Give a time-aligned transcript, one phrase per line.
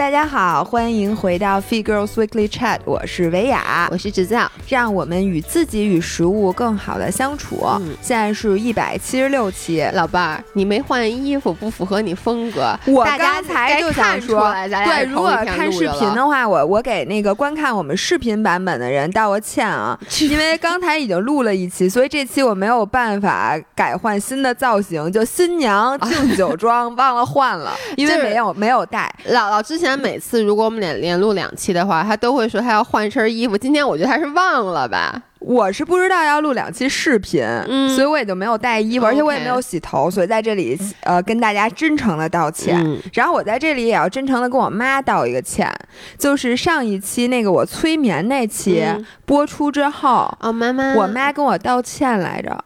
[0.00, 7.66] 大家好，欢迎回到 Fee Girls Weekly Chat，我是维雅，我是芷造，让我们与自己与食物更好的相处。
[7.78, 7.94] 嗯。
[8.00, 12.74] 现在是一百七十六期，老伴儿，你没换衣服，不符合你风格。
[12.86, 29.14] 我大家刚才就想说对，如果看视频的话，我我给那个观看我们视频版本的人道个歉啊，因为刚才已经录了一期，所以这期我没有办法改换新的造型，就新娘 敬酒装忘了换了， 因为就是没有没有带。
[29.28, 33.56] 姥姥之前每次如果我们俩连录两期的话，他都会说他要换身衣服。
[33.56, 35.22] 今天我觉得他是忘了吧？
[35.38, 42.78] 我是不知道要录两期视频，嗯所以我也就没有带衣服，而且我也没有洗头，所以在这里呃跟大家真诚的道歉。
[42.84, 45.72] 嗯然后我在这里也要真诚的跟我妈道一个歉，
[46.18, 52.62] 就是上一期那个我催眠那期嗯播出之后，哦，妈妈，我妈跟我道歉来着，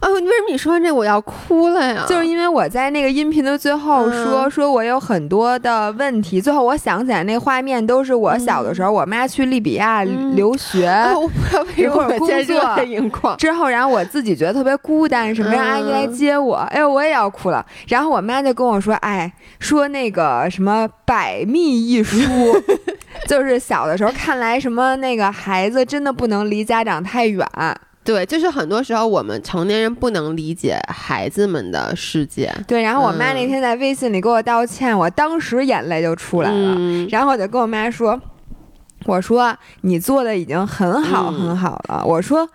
[0.00, 2.04] 哦，为什么你说完这我要哭了呀？
[2.08, 10.86] 就是因为我在那个音频的最后说、嗯说我有很多的问题，最后我想起来那画面都是我小的时候，我妈去利比亚嗯留学。
[10.86, 13.36] 啊我不知道为什么我现在热泪盈眶。
[13.36, 17.64] 之后，然后我自己觉得特别孤单，什么让阿姨来接我，哎呦，我也要哭了。
[17.88, 22.18] 然后我妈就跟我说，哎，说那个什么百密一疏，
[23.28, 27.46] 就是小的时候看来什么那个孩子真的不能离家长太远。
[28.04, 32.52] 对，就是很多时候我们成年人不能理解孩子们的世界。
[32.66, 36.74] 对，然后我妈那嗯天在微信里给我道歉，我当时眼泪就出来了。
[36.76, 38.20] 嗯，然后我就跟我妈说
[39.06, 42.04] ：“我说你做的已经很好嗯很好了。
[42.04, 42.48] 我说。”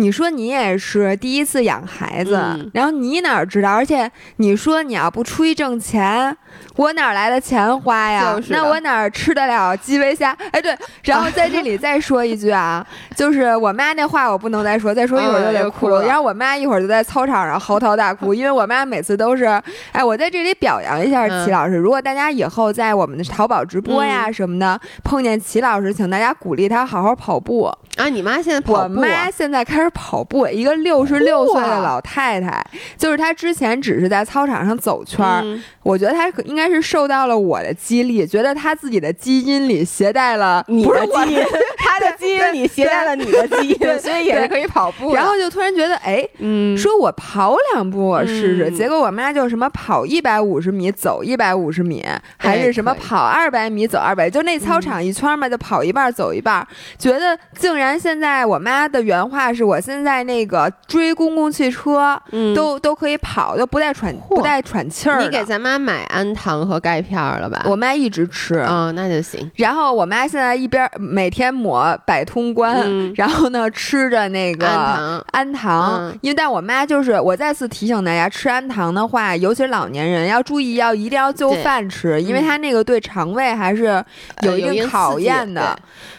[0.00, 3.70] 你说你也是第一次养孩子，嗯然后你哪儿知道？
[3.72, 6.34] 而且你说你要不出去挣钱，
[6.76, 8.34] 我哪儿来的钱花呀？
[8.36, 10.30] 就是那我哪儿吃得了基围虾？
[10.52, 19.46] 哎，对，然后在这里再说一句啊， 就是我妈那话我不能再说，再说一会儿就嗯得哭然后我妈一会儿就在操场上嚎啕大哭， 因为我妈每次都是，
[19.90, 21.74] 哎，我在这里表扬一下嗯齐老师。
[21.74, 27.64] 如果大家以后在我们的淘宝直播呀什么的、碰见齐老师，请大家鼓励他好好跑步。
[27.96, 32.64] 啊，你妈现在跑我步啊妈现在开始跑步，一个六十六岁的老太太，
[32.96, 35.40] 就是她之前只是在操场上走圈儿。
[35.44, 35.62] 嗯。
[35.82, 41.42] 我觉得她可应该是受到了我的激励，觉得她自己的基因里携带了你的基因，
[41.78, 45.14] 她的基因里携带了你的基因，所以也是可以跑步。
[45.14, 48.74] 然后就突然觉得，哎，嗯，说我跑两步我试试，嗯。
[48.74, 52.04] 结果我妈就什么跑一百五十米，走一百五十米，
[52.36, 56.66] 还是什么跑二百米，走二百，就那操场一圈嘛，就跑一半走一半，
[56.98, 62.20] 觉得竟然现在我妈的原话是我现在那个追公共汽车。
[62.32, 65.20] 嗯都都可以跑，都不带喘不带喘气儿。
[65.20, 67.62] 你给咱妈买氨糖和钙片儿了吧？
[67.66, 69.50] 我妈一直吃，嗯，那就行。
[69.56, 84.02] 然后我妈现在一边每天抹百通关，嗯然后呢吃着那个氨糖氨糖，嗯因为但我妈就是我再次提醒大家，吃氨糖的话，尤其是老年人要注意，要一定要就饭吃，因为嗯它那个对肠胃还是
[84.42, 85.78] 有一呃因定考验的。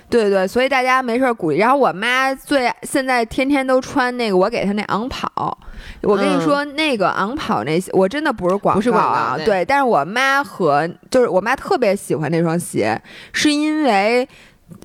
[0.09, 1.57] 对对，所以大家没事儿鼓励。
[1.57, 5.57] 然后我妈最现在天天都穿那个我给她那昂跑，
[6.01, 9.63] 我跟你嗯说，那个昂跑那些，我真的不是广不是广告对。
[9.63, 12.99] 但是我妈和就是我妈特别喜欢那双鞋，
[13.31, 14.27] 是因为。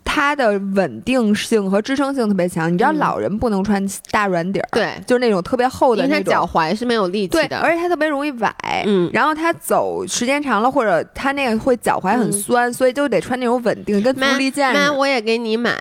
[0.05, 7.59] 它的稳定性和支撑性特别强，你知道嗯老人不能穿大软底儿，对，就是那种特别厚的那种，脚踝是没有力对气，的。
[7.59, 8.55] 而且它特别容易崴。
[8.87, 15.75] 嗯然后他走时间长了，或者他那个会脚踝很嗯酸，所以就得穿那种稳定，跟足妈力健似妈，我也给你买。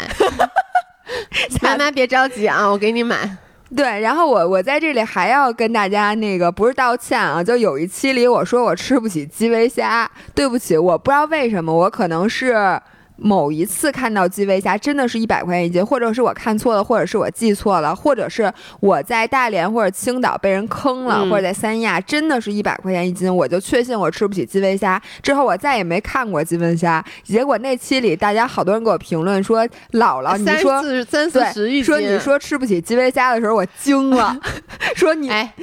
[1.62, 3.38] 妈妈别着急啊，我给你买。
[3.76, 12.80] 对，然后我我在这里还要跟大家那个不是道歉啊，就有一期里我说我吃不起基围虾，对不起，我不知道为什么，我可能是。
[13.16, 25.02] 某一次看到基围虾真的是一百块钱一斤，或者是我看错了，或者是我记错了，或者是我在大连或者青岛被人坑了，嗯或者在三亚真的是一百块钱一斤，我就确信我吃不起基围虾。
[25.22, 31.84] 之后我再也没看过基围虾，结果那期里大家好多人给我评论说姥姥，你三说四三四十一斤。
[31.84, 34.38] 说你说吃不起基围虾的时候，我惊了。
[34.96, 35.54] 说你、哎，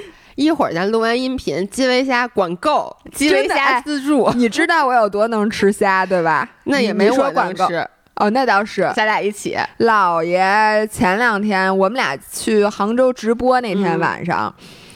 [0.40, 6.48] 一会儿咱录完音频，基围虾管够，基围虾哎自助， 你知道我有多能吃虾，对吧？
[6.64, 7.87] 那也没我广告能吃。
[8.16, 8.90] 哦，那倒是。
[8.96, 14.54] 咱俩一起，姥爷前两天我们俩去杭州直播那天嗯晚上。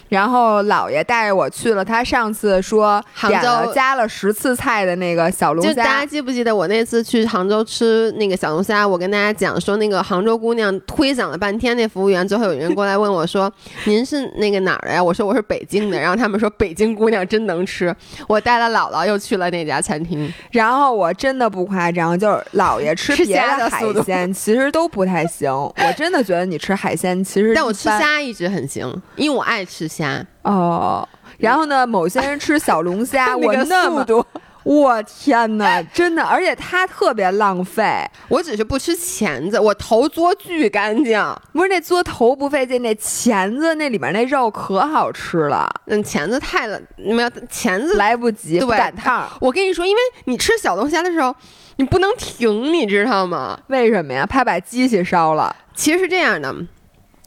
[0.08, 8.86] 然后姥爷带着我去了他上次说杭点了州加了十次菜的那个小龙虾就大家，记不记得我那次去杭州吃那个小龙虾？
[8.86, 13.52] 我跟大家讲说，那个杭州姑娘推搡了半天，那服务员最后有人过来问我说
[13.86, 17.94] ：“您是那个哪儿的呀？”我说：“我是北京的。”然后他们说：“北京姑娘真能吃。”
[18.28, 25.50] 我带了姥姥又去了那家餐厅，然后我真的不夸张，就是姥爷吃吃别的海鲜其实都不太行。
[25.52, 30.24] 我真的觉得你吃海鲜其实但我吃虾一直很行，因为我爱吃虾。
[30.42, 31.08] 哦。
[31.38, 34.24] 然后呢，某些人吃小龙虾， 那个我那么多，
[34.62, 38.08] 我天哪，真的，而且它特别浪费。
[38.28, 41.20] 我只是不吃钳子，我头嘬巨干净。
[41.52, 45.68] 不是那嘬头不费劲，那钳子那里面那肉可好吃了。
[45.86, 49.28] 嗯，钳子太了，没有钳子来不及，赶趟。
[49.40, 51.34] 我跟你说，因为你吃小龙虾的时候，
[51.76, 53.58] 你不能停，你知道吗？
[53.66, 54.24] 为什么呀？
[54.24, 55.54] 怕把机器烧了。
[55.74, 56.54] 其实是这样的，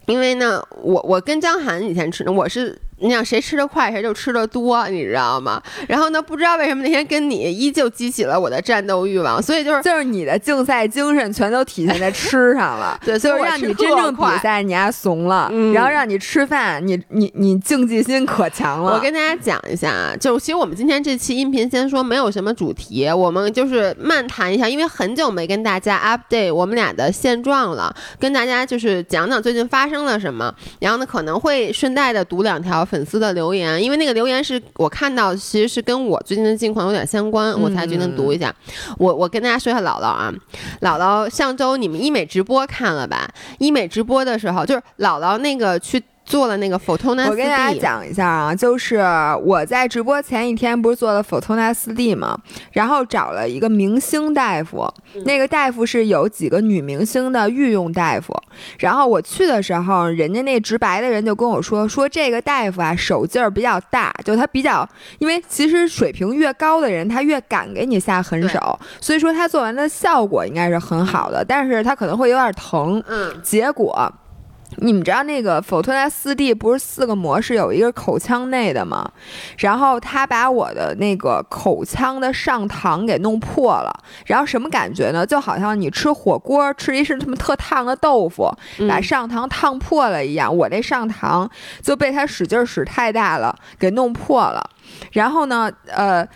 [0.07, 2.77] 因为呢，我我跟张涵以前吃的，我是。
[3.00, 5.62] 你想谁吃的快，谁就吃的多，你知道吗？
[5.88, 13.00] 然后呢，不知道为什么那天跟你依旧激起了我的战斗欲望，所以就是就是你的竞赛精神全都体现在吃上了。
[13.06, 18.96] 对，就是让你真正比赛你还怂了，嗯、然后让你吃饭，你你你竞技心可强了。
[18.96, 32.87] 我跟大家讲一下啊，就其实我们今天这期音频先说没有什么主题，我们就是漫谈一下，因为很久没跟大家 update 我们俩的现状了，跟大家就是讲讲最近发生了什么，然后呢可能会顺带的读两条。
[32.88, 38.54] 粉丝的留言，因为那个留言是我看到，其实是跟我最近的近况有点相关，我才决定读一下。
[38.98, 40.34] 我我跟大家说一下，姥姥啊，
[40.81, 43.30] 姥姥上周你们医美直播看了吧？
[43.60, 46.01] 医美直播的时候，就是姥姥那个去。
[46.28, 48.98] 做了那个 Photona 我跟大家讲一下啊，就是
[49.44, 52.38] 我在直播前一天不是做了 Photona 四 D 嘛？
[52.74, 54.86] 然后找了一个明星大夫，
[55.24, 58.36] 那个大夫是有几个女明星的御用大夫。
[58.80, 64.88] 然后我去的时候，人家那直白的人就跟我说，说这个大夫啊手劲儿比较大，就他比较，
[65.20, 73.02] 因为其实水平越高的人，他越敢给你下狠手，所以说他做完的效果应该是很好的，但是他可能会有点疼。
[73.08, 74.12] 嗯，结果。
[74.78, 79.12] 你们知道那个 Photona 四 D 不是四个模式有一个口腔内的吗？
[79.58, 83.92] 然后他把我的那个口腔的上膛给弄破了，
[84.26, 85.26] 然后什么感觉呢？
[85.26, 88.52] 就好像你吃火锅吃一是他妈特烫的豆腐，
[88.88, 90.56] 把上膛烫破了一样。
[90.56, 91.50] 我那上膛
[91.82, 94.70] 就被他使劲使太大了，给弄破了。
[95.12, 96.28] 然后呢，呃。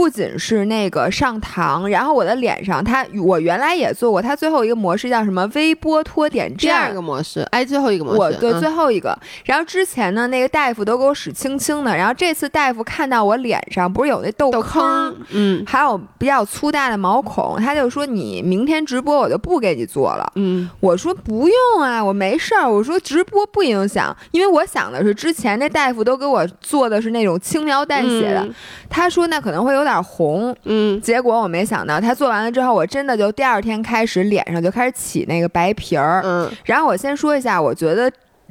[0.00, 6.58] 不仅是那个上膛，然后我的脸上，它我原来也做过，它最后一个模式叫什么微波脱点站？
[6.58, 9.14] 第二个模式，哎，最后一个模式，我对最后一个。
[9.44, 20.32] 然后之前呢，那个大夫都给我使轻轻的，然后这次大夫看到我脸上不是有那痘坑，嗯，还有比较粗大的毛孔，他就说你明天直播我就不给你做了。
[20.36, 22.66] 嗯，我说不用啊，我没事儿。
[22.66, 28.48] 我说直播不影响，因为我想的是之前那大夫都给我做的是那种轻描淡写的，
[28.88, 29.89] 他说那可能会有点。
[29.90, 38.10] 点红，嗯，结果我没想到，他做完了之后，我真的就第二天开始脸上就开始起那个白皮儿，嗯，然后我先说一下，我觉得。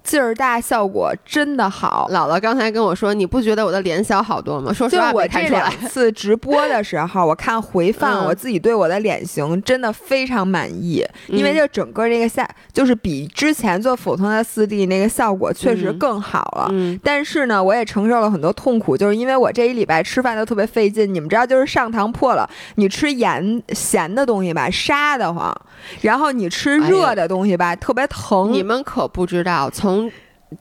[0.09, 2.09] 劲儿大，效果真的好。
[2.11, 4.73] 姥姥刚才跟我说，你不觉得我的脸小好多吗？
[4.73, 11.05] 说实话，我这两 次直播的时候，我看回放，我自己对我的脸型真的非常满意。
[11.27, 16.71] 因为就整个这个下，就是比之前做普通的四 D 那个效果确实更好了。
[17.03, 21.13] 但是呢，我也承受了很多痛苦，就是因为我这一礼拜吃饭都特别费劲。
[21.13, 25.53] 你们知道，就是上膛破了，你吃盐咸的东西吧，沙的慌；
[26.01, 28.51] 然后你吃热的东西吧，特别疼。
[28.53, 30.11] 你们可不知道从。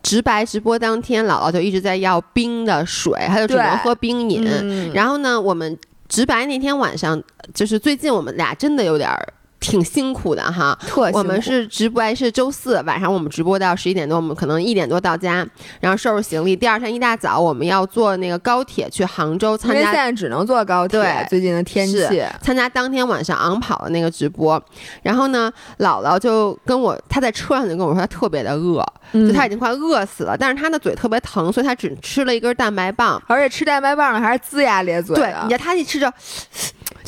[0.02, 4.92] 直白直播当天，姥姥就一直在要冰的水，她就只能喝冰饮。
[4.92, 5.78] 然后呢，我们
[6.10, 7.18] 直白那天晚上，
[7.54, 9.32] 就是最近我们俩真的有点儿。
[9.60, 10.78] 挺辛苦的哈，
[11.12, 15.46] 我们是直播是周四晚上，我们直播到十一点多，我们可能一点多到家，
[15.80, 16.54] 然后收拾行李。
[16.54, 19.82] 第二天一大早，我们要坐那个高铁去杭州参加。
[19.82, 21.00] 现在只能坐高铁。
[21.00, 22.22] 对，最近的天气。
[22.40, 24.62] 参加当天晚上昂跑的那个直播，
[25.02, 35.16] 然后呢，姥姥就跟我，她在车上就跟我说，她特别的饿，就她已经快饿死了，但是她的嘴特别疼，所以她只吃了一根蛋白棒，而且吃蛋白棒呢还是龇牙咧嘴。
[35.16, 36.06] 对，你看她一吃就。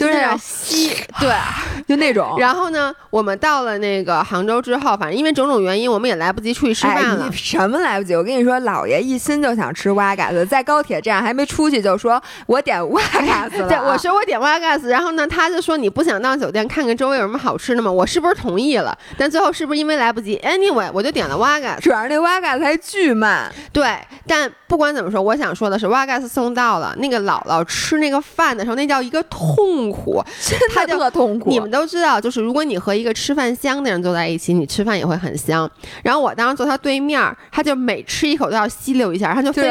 [0.01, 1.35] 就是 对，
[1.87, 2.37] 就那种。
[2.39, 7.31] 然后呢，我们到了那个杭州之后，反正因为种种原因，我们也来不及出去吃饭了。
[7.33, 8.15] 什么来不及？
[8.15, 13.59] 我跟你说，姥爷一心就想吃瓦嘎子，在高铁站还没出去就说：“我点瓦嘎子。
[13.69, 14.89] ”对，我说我点瓦嘎子。
[14.89, 18.97] 然后呢，他就说：“你不想到酒店看看周围有什么好吃的吗？”我是不是同意了？
[19.19, 21.83] 但最后是不是因为来不及？Anyway，我就点了瓦嘎子。
[21.83, 23.53] 主要那瓦嘎子还巨慢。
[23.73, 26.95] 对，但不管怎么说，我想说的是，瓦嘎子送到了。
[26.99, 29.90] 那个姥姥吃那个饭的时候，那叫一个痛。
[29.91, 31.51] 苦，真的特痛苦。
[31.51, 35.71] 你们都知道，就是如果你和一个吃饭香的人坐在一起，你吃饭也会很香。
[36.03, 37.21] 然后我当时坐他对面，
[37.51, 39.69] 他就每吃一口都要吸溜一下，他就非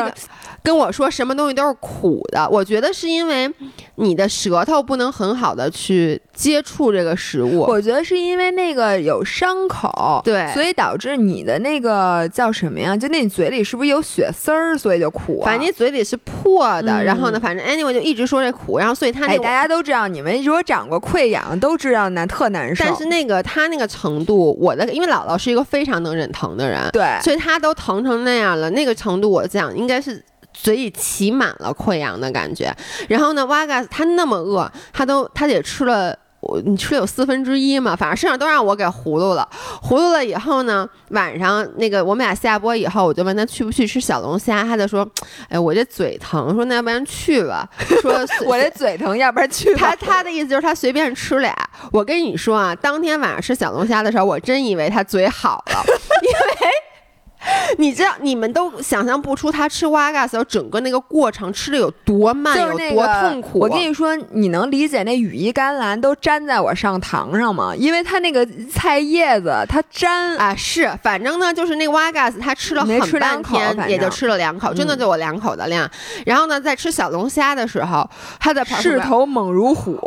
[0.64, 2.48] 跟我说什么东西都是苦的。
[2.50, 3.50] 我觉得是因为
[3.96, 7.62] 你的舌头不能很好的去接触这个食物。
[7.62, 12.98] 我觉得是因为那个有伤口，对，所以导致你的那个叫什么呀？
[12.98, 15.42] 就那你嘴里是不是有血丝儿，所以就苦？
[15.44, 17.04] 反正你嘴里是破的。
[17.04, 18.78] 然后呢，反正 anyway 就一直说这苦。
[18.78, 20.00] 然后所以他那大家都知道。
[20.10, 22.84] 你们如果长过溃疡，都知道难特难受。
[22.84, 28.70] 但是那个他那个程度，我的因为姥姥是一个非常能忍疼的人，对，所以他都疼成那样了。
[28.72, 30.24] 那个程度，我讲应该是
[30.62, 32.76] 嘴里起满了溃疡的感觉。
[33.08, 36.18] 然后呢，瓦嘎斯他那么饿，他都他得吃了。
[36.42, 39.46] 我你吃了有四分之一嘛，反正剩下都让我给糊涂了。
[39.82, 45.06] 糊涂了以后呢，晚上那个我们俩下播以后，我就问他去不去吃小龙虾，他就说
[45.50, 47.68] ：“哎，我这嘴疼。”说那要不然去吧。
[48.02, 49.76] 说我这嘴疼，要不然去。
[49.76, 51.54] 他他的意思就是他随便吃俩。
[51.92, 55.84] 我跟你说啊，当天晚上吃小龙虾的时候，我真以为他嘴好了。
[57.78, 63.60] 你知道，你们都想象不出他吃瓦嘎斯整个那个过程吃的有多慢，有多痛苦。
[63.60, 67.74] 我跟你说，你能理解那羽衣甘蓝都粘在我上膛上吗？
[67.76, 75.90] 因为它那个菜叶子，它粘啊，是，反正呢，就是那瓦嘎斯他吃了很半天，也就吃了两口，真的就我两口的量。
[76.26, 80.00] 然后呢，在吃小龙虾的时候，他在势头猛如虎。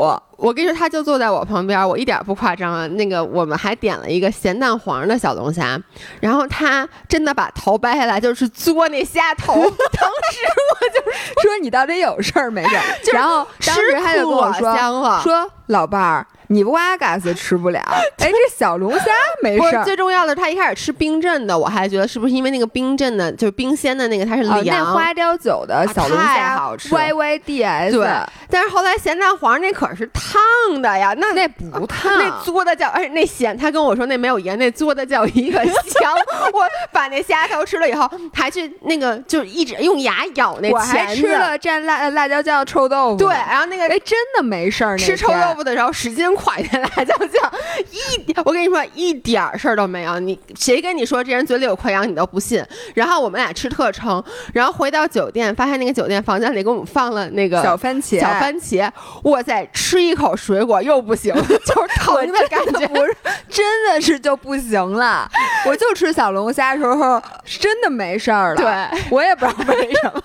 [0.42, 2.86] 我跟你说，他就坐在我旁边，我一点不夸张啊。
[2.88, 5.80] 那个我们还点了一个咸蛋黄的小龙虾，
[6.20, 9.54] 然后他真的把头掰下来，就是嘬那虾头。
[9.54, 11.00] 当时我就
[11.42, 12.82] 说：“你到底有事儿没事儿？”
[13.14, 14.74] 然后当时他就跟我说
[15.22, 19.06] ：“说老伴儿。”你瓦嘎斯吃不了， 哎，这小龙虾
[19.42, 19.82] 没事儿。
[19.84, 24.66] 最重要的，他一开始吃冰镇的，我还觉得是不是因为那个冰镇的，就是冰鲜的那个，它是凉。
[24.66, 27.96] 那花雕酒的小龙虾好吃，Y Y D S。
[27.96, 28.06] 对，
[28.50, 36.12] 但是后来咸蛋黄那可是烫的呀，那那不烫， 那嘬的叫，而且那咸，他跟我说那没有盐，那嘬的叫一个香。
[36.52, 40.70] 我把那虾头吃了以后，还去那个就一直用牙咬那。
[40.70, 43.16] 我还吃了蘸辣辣椒酱臭豆腐。
[43.16, 44.98] 对，然后那个哎真的没事儿。
[44.98, 46.30] 吃臭豆腐的时候使劲。
[46.42, 47.52] 垮下来，就酱，
[47.90, 50.18] 一点，我跟你说一点事儿都没有。
[50.18, 52.64] 你谁跟你说这人嘴里有溃疡，你都不信。
[52.94, 54.22] 然后我们俩吃特撑，
[54.52, 58.90] 然后回到酒店，发现那个酒店房间里给我们放了那个小番茄，小番茄。
[59.24, 63.16] 哇塞，吃一口水果又不行， 就是疼的感觉，不是，
[63.48, 65.30] 真的是就不行了。
[65.66, 70.22] 我就吃小龙虾时候真的没事儿了，对我也不知道为什么。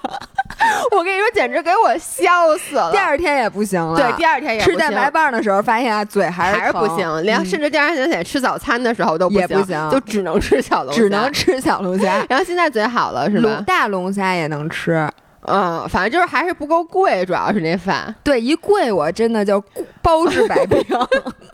[0.91, 2.91] 我跟你说，简直给我笑死了。
[2.91, 3.95] 第二天也不行了。
[3.95, 7.23] 对，第二天也吃蛋白棒的时候，发现嘴还是还是不行。
[7.23, 12.25] 连甚至第二天起来吃早餐的时候都不行，就只能吃小龙，只能吃小龙虾。
[12.29, 13.63] 然后现在嘴好了，是吧？
[13.67, 15.07] 大龙虾也能吃。
[15.41, 18.13] 嗯，反正就是还是不够贵，主要是那饭。
[18.23, 19.63] 对，一贵我真的就
[20.01, 20.83] 包治百病。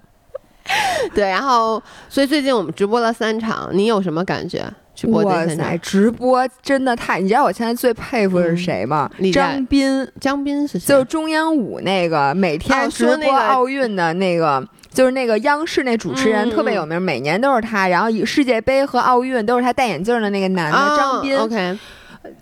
[1.13, 4.65] 对，然后所以最近我们直播了三场，你有什么感觉？
[5.11, 5.77] 哇塞！
[5.77, 7.19] 直播真的太……
[7.19, 9.09] 你知道我现在最佩服的是谁吗？
[9.33, 10.87] 张斌，张斌是谁？
[10.87, 17.87] 就是中央五那个每天直播奥运的那个，就是那个央视那主持人特别有名，每年都是他。
[17.87, 21.37] 然后世界杯和奥运都是他戴眼镜的那个男的张斌。
[21.37, 21.77] OK。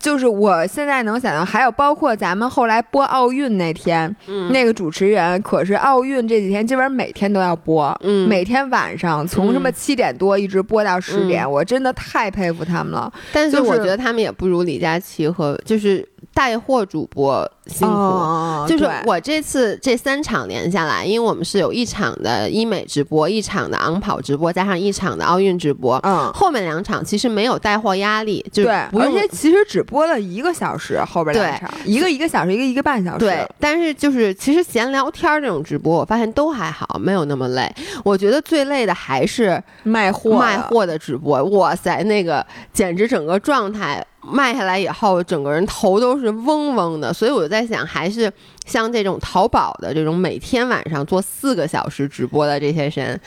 [0.02, 4.14] 就是我现在能想到，还有包括咱们后来播奥运那天，
[4.50, 7.96] 那个主持人可是奥运这几天基本上每天都要播，
[8.28, 13.10] 每天晚上从什么七点多一直播到十点，我真的太佩服他们了。
[13.32, 16.04] 但是我觉得他们也不如李佳琦和就是
[16.34, 17.50] 带货主播。
[17.68, 25.96] 辛苦，就是我这次这三场连下来，因为我们是有一场的医美直播，一场的昂跑直播，加上一场的奥运直播。
[26.02, 33.20] 嗯，后面两场其实没有带货压力，就对，而且其实只播了一个小时，后边两场一个一个小时，一个一个半小时。
[33.20, 37.72] 对，但是就是其实闲聊天这种直播，我发现都还好，没有那么累。
[38.04, 44.04] 我觉得最累的还是卖货卖货的直播，哇塞，那个简直整个状态。
[44.22, 48.32] 卖下来以后，整个人头都是嗡嗡的，所以我就在想，还是
[48.66, 53.20] 像这种淘宝的这种每天晚上做四个小时直播的这些人，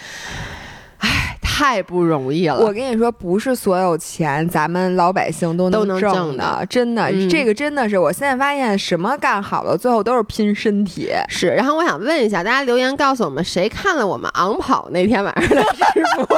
[0.99, 2.59] 唉，太不容易了。
[2.59, 11.11] 我跟你说，不是所有钱咱们老百姓都能挣的，真的，这个真的是，我现在发现什么干好了，最后都是拼身体。
[11.27, 16.37] 是，然后我想问一下大家，留言告诉我们，谁看了我们昂跑那天晚上的直播？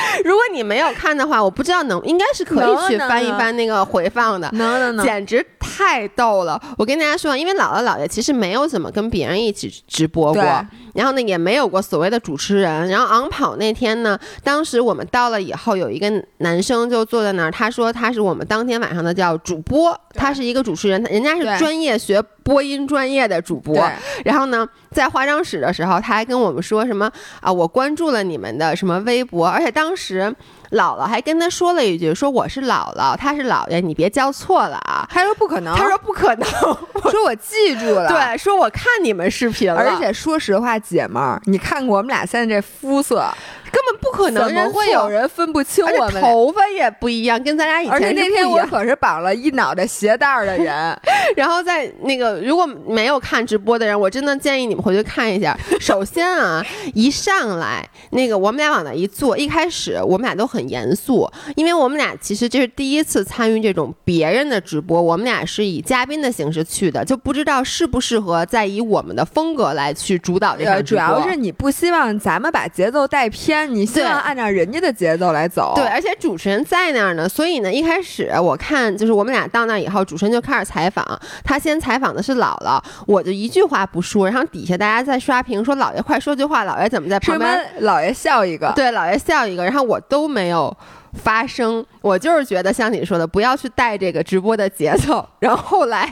[0.24, 6.60] 如果你没有看的话，我不知道能，应该是可以去翻一翻那个回放的，能能能，简直太逗了！
[6.76, 10.66] 我跟大家说，因为姥姥姥爷其实没有怎么跟别人一起直播过，
[10.98, 12.88] 然后呢也没有过所谓的主持人。
[12.88, 23.88] 然后昂跑那天呢，当时我们到了以后，有一个男生就坐在那儿，他说他是我们当天晚上的叫主播，他是一个主持人，人家是专业学播音专业的主播。
[24.24, 27.08] 然后呢，在化妆室的时候，他还跟我们说什么
[27.40, 27.52] 啊？
[27.52, 30.34] 我关注了你们的什么微博，而且当时。
[30.70, 36.48] 姥姥还跟他说了一句：“说我是姥姥，他是姥爷，你别叫错了啊。”他说：“不可能。”他说：“不可能。
[37.10, 38.08] ”说：“我记住了。
[38.12, 39.80] ”对，说我看你们视频了。
[39.80, 43.26] 而且说实话，姐们儿，你看我们俩现在这肤色，
[43.70, 46.20] 根本不可能怎么会有人分不清我们？
[46.22, 50.96] 头发也不一样，跟咱俩以而且前那天我可是绑了一脑袋鞋带儿的人，
[51.36, 55.56] 然后在那个如果没有看直播的人，我真的建议你们回去看一下。
[55.80, 71.04] 首先啊，一上来那个我们俩往那一坐，一开始我们俩都很严肃，因为我们俩其实这是第一次参与这种别人的直播，我们俩是以嘉宾的形式去的，就不知道适不适合再以我们的风格来去主导这场呃，直播。
[71.04, 75.72] 主要是你不希望咱们把节奏带偏，你希对望按照人家的节奏来走。
[75.74, 81.04] 对，而且主持人在那儿呢，所以呢，一开始我看就是我们俩到那儿以后，主持人就开始采访。
[81.44, 90.76] 他先采访的是姥姥，我就一句话不说，然后底下大家在刷屏说：“姥爷快说句话，姥爷怎么在旁边？”老爷笑一个，对，姥爷笑一个，然后我都没有
[91.22, 91.84] 发声。
[92.00, 95.26] 我就是觉得像你说的，不要去带这个直播的节奏。
[95.40, 96.08] 然后后来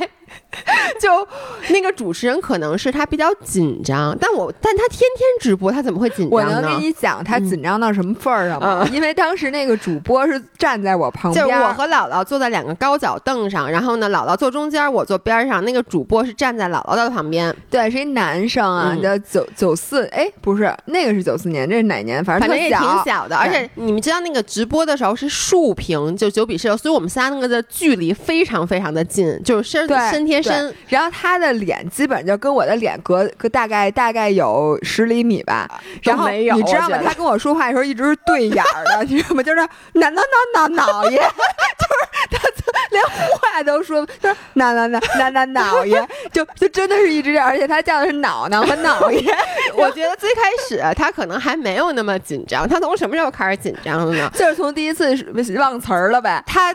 [1.01, 1.27] 就
[1.69, 6.61] 那个主持人可能是他比较紧张，但我但他天天直播，他怎么会紧张呢？
[6.61, 8.83] 能跟你讲他紧张到什么份儿上吗？
[8.83, 22.25] 嗯因为当时那个主播是站在我旁边，就是我和姥姥坐在两个高脚凳上，然后呢，姥姥坐中间，我坐边上，那个主播是站在姥姥的旁边，对是一男生啊，嗯叫九九四，哎，不是那个是九四年，这是哪年？
[22.25, 23.05] 反正特反正也挺小。
[23.05, 23.37] 小的。
[23.37, 30.75] 而且你们知道那个直播的时候是竖屏，就九比十六，所以我们仨那个的距离非常非常的近，就是身对身贴身。
[30.89, 35.69] 然后他的脸基本就跟我的脸隔隔大概大概有十厘米吧。
[36.03, 36.99] 然后你知道吗？
[37.05, 39.43] 他跟我说话的时候一直是对眼儿的， 你知道吗？
[39.43, 39.61] 就是
[39.93, 40.21] 哪哪
[40.55, 43.03] 哪哪脑爷，就是他连
[43.39, 49.37] 话都说，就是哪哪哪哪哪脑爷，就就真的是一直这样，而且他叫的是脑脑和脑爷。
[49.75, 54.31] 我觉得最开始他可能还没有那么紧张，他从什么时候开始紧张的呢？
[54.35, 55.15] 就是从第一次
[55.59, 56.43] 忘词儿了呗。
[56.47, 56.75] 他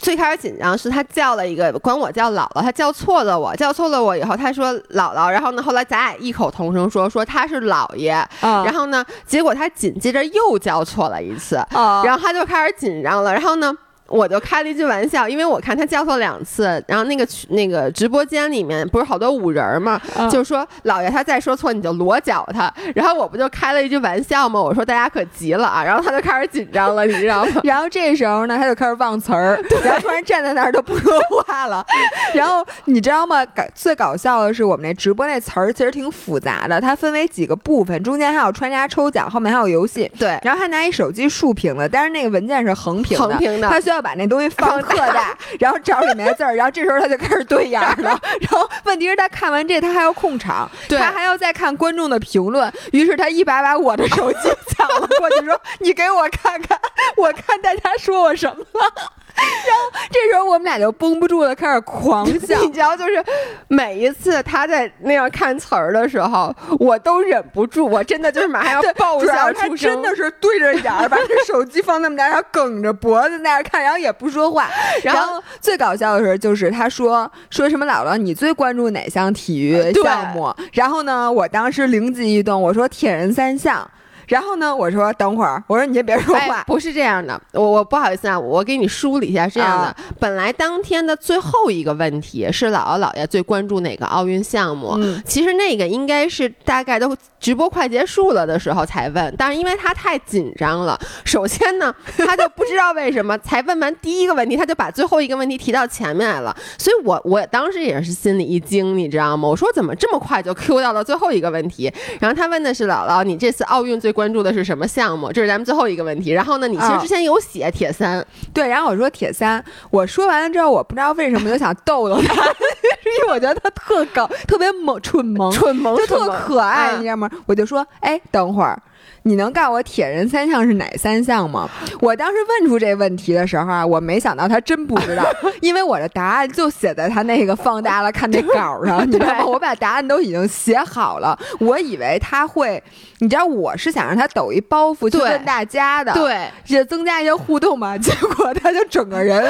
[0.00, 8.10] 最开始紧张是他叫了一个管我叫姥姥，他叫错了我，叫错了我以后他说姥姥，然后呢后来咱俩异口同声说说他是姥爷，
[8.40, 13.76] 啊然后呢结果他紧接着又叫错了一次，啊然后他就开始紧张了，然后呢。
[14.12, 24.60] 我就开了一句玩笑，因为我看他叫错两次，然后那个群那个直播间里面不是好多五人嘛，啊就是说老爷他再说错你就裸脚他，然后我不就开了一句玩笑嘛？
[24.60, 27.60] 我说大家可急了啊，然后他就开始紧张了，你知道吗？
[27.64, 31.12] 然后这时候呢，他就开始忘词儿， 然后突然站在那儿都不说
[31.46, 31.84] 话了。
[32.34, 33.44] 然后你知道吗？
[33.46, 40.10] 搞最搞笑的是，我们那直播那词儿其实挺复杂的，它分为几个部分，中间还有穿插抽奖，后面还有游戏。
[40.18, 48.18] 对，然后他拿一手机竖屏的，但是那个文件是横屏的，横屏的他需要把那东西放特 大，然后找里面的字儿，然后这时候他就开始对眼儿了。
[48.40, 54.38] 然后问题是，他看完这，他还要控场，对他还要再看观众的评论，于是他一把把我的手机
[54.76, 56.78] 抢了过去，说：“你给我看看，
[57.16, 62.60] 我看大家说我什么了。”然后这时候我们俩就绷不住了，开始狂笑。
[62.60, 63.24] 你知道，就是
[63.68, 69.90] 每一次他在那样看词儿的时候，我都忍不住，我真的就是马上要爆笑出声。
[69.92, 74.68] 真的是对着眼儿，把这手机放那么大，然后梗着脖子在那儿看，然后也不说话。
[75.02, 80.54] 然然后后最搞笑的是，就是他说说什么姥姥，你最关注哪项体育项目？
[80.72, 83.88] 然后呢，我当时灵机一动，我说铁人三项。
[84.32, 86.56] 然后呢，我说等会儿，我说你先别说话。
[86.56, 109.48] 哎，不是这样的，我我不好意思啊，我给你梳理一下，是这样的，啊本来当天的最后一个问题是姥姥姥爷最关注哪个奥运项目，嗯其实那个应该是大概都直播快结束了的时候才问，但是因为他太紧张了，首先呢，他就不知道为什么才问完第一个问题，他就把最后一个问题提到前面来了，所以我我当时也是心里一惊，你知道吗？
[109.48, 111.92] 我说怎么这么快就 Q 到了最后一个问题？
[112.20, 115.32] 然后他问的是姥姥，你这次奥运最关注的是什么项目？
[115.32, 116.32] 这是咱们最后一个问题。
[116.32, 127.30] 然后呢，你其实啊之前有写铁三，对，然后我说铁三，我说完了之后，我不知道为什么就想逗逗他，是 因为我觉得他特搞，特别萌，蠢萌，蠢萌就特可爱，嗯你知道吗？
[127.46, 128.80] 我就说，哎，等会儿。
[129.24, 131.68] 你能告诉我铁人三项是哪三项吗？
[132.00, 135.24] 我当时问出这问题的时候啊，我没想到他真不知道，
[135.60, 139.44] 因为我的答案就写在他那个放大了看那稿上， 你知道吗？
[139.46, 142.82] 我把答案都已经写好了，我以为他会，
[143.20, 147.96] 你知道我是想让他抖一包袱去问大家的，对，也增加一些互动嘛。
[148.02, 149.42] 结果他就整个人，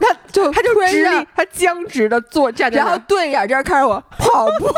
[0.00, 4.68] 他就他就直立，他僵直的坐站着然后，对眼这儿看着我跑步、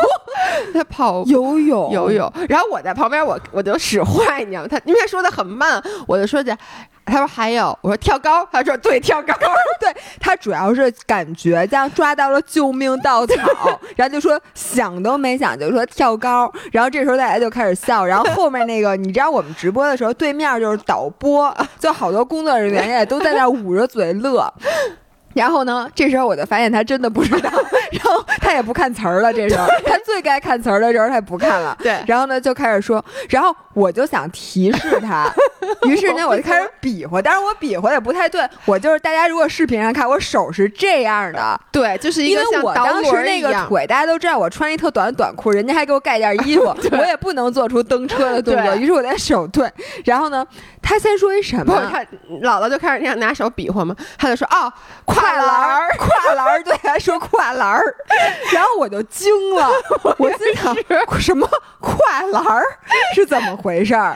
[0.73, 4.67] 他跑游泳、游泳，然后我在旁边，我我就使坏，你知道吗？
[4.69, 6.55] 他因为他说的很慢，我就说去，
[7.05, 9.33] 他说还有，我说跳高，他说对跳高，
[9.79, 13.35] 对他主要是感觉像抓到了救命稻草，
[13.95, 24.53] 然后就说想都没想就说跳高，然后这时候大家就开始笑，然后后面那个你知道我们直播的时候，对面就是导播，就好多工作人员也都在那捂着嘴乐。
[25.33, 27.49] 然后呢，这时候我就发现他真的不知道，
[27.91, 31.75] 然后他也不看词儿了，这时候他最该看词儿的时候他也不看了。
[31.81, 35.31] 对然后呢就开始说，然后我就想提示他，
[35.87, 46.65] 于是呢我就开始比划，但是我比划也不太对，我就是大家如果视频上看，我手是这样的，对，就是一因为我当时那个腿大家都知道，我穿一特短的短裤，人家还给我盖件衣服，
[46.97, 49.69] 我也不能做出蹬车的动作，于是我在手对，
[50.05, 50.45] 然后呢，
[50.81, 51.89] 他先说一什么？
[51.91, 52.01] 他
[52.41, 54.71] 姥姥就开始那样拿手比划嘛，他就说哦，
[55.23, 57.95] 跨栏栏儿儿，跨栏儿，对，还说跨栏儿，
[58.51, 59.69] 然后我就惊了，
[60.19, 60.75] 我心想
[61.19, 61.47] 什么
[61.79, 62.63] 跨栏儿
[63.15, 64.15] 是怎么回事儿？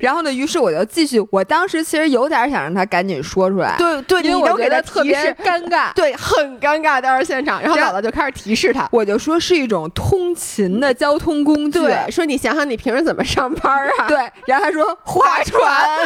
[0.00, 5.92] 然后呢，于是我就继续，我当时其实有点想让他赶紧说出来，对对，因为我觉得特别，尴尬。
[5.94, 8.88] 对，很尴尬，当时现场，然后然后姥姥就开始提示他。
[8.90, 14.08] 我就说是一种通勤的交通工具，对，说你想想你平时怎么上班啊？
[14.08, 15.98] 对，然后他说划船，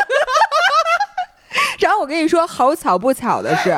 [1.79, 3.77] 然后我跟你说，好巧不巧的是，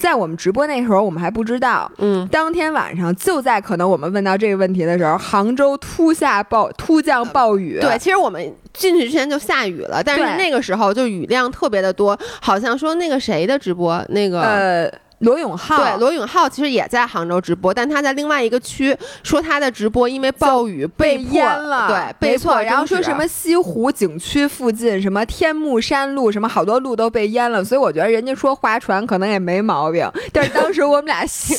[0.00, 14.40] 在我们直播那时候，我们还不知道，嗯，当天晚上就在可能我们问到这个问题的时候，杭州突下暴突降暴雨，对，其实我们进去之前就下雨了，但是那个时候就雨量特别的多，好像说那个谁的直播，那个。
[14.40, 22.54] 呃，罗永浩对，罗永浩其实也在杭州直播，但他在另外一个区说他的直播因为暴雨被迫淹了，对，被没错。
[22.54, 30.10] 迫然后说什么西湖景区附近，什么天目山路，什么好多路都被淹了，所以我觉得人家说划船可能也没毛病。
[30.32, 31.54] 但是当时我们俩笑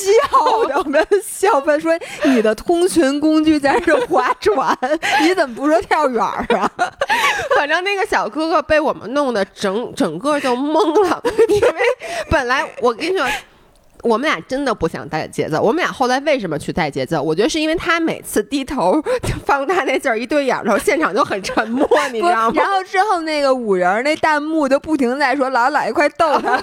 [0.68, 1.92] 的，我们笑翻说
[2.24, 4.76] 你的通勤工具竟然是划船，
[5.22, 6.68] 你怎么不说跳远儿啊？
[7.56, 11.74] 反正那个小哥哥被我们弄得整整个就懵了，因为
[12.28, 13.24] 本来我跟你说。
[14.02, 17.22] 我们俩真的不想带节奏，我们俩后来为什么去带节奏？
[17.22, 19.00] 我觉得是因为他每次低头
[19.46, 22.52] 放大那劲儿一对眼儿的时候，现场就很沉默， 你知道吗？
[22.54, 26.60] 然后之后那个五人儿那弹幕就不停在说老姥姥爷快逗他，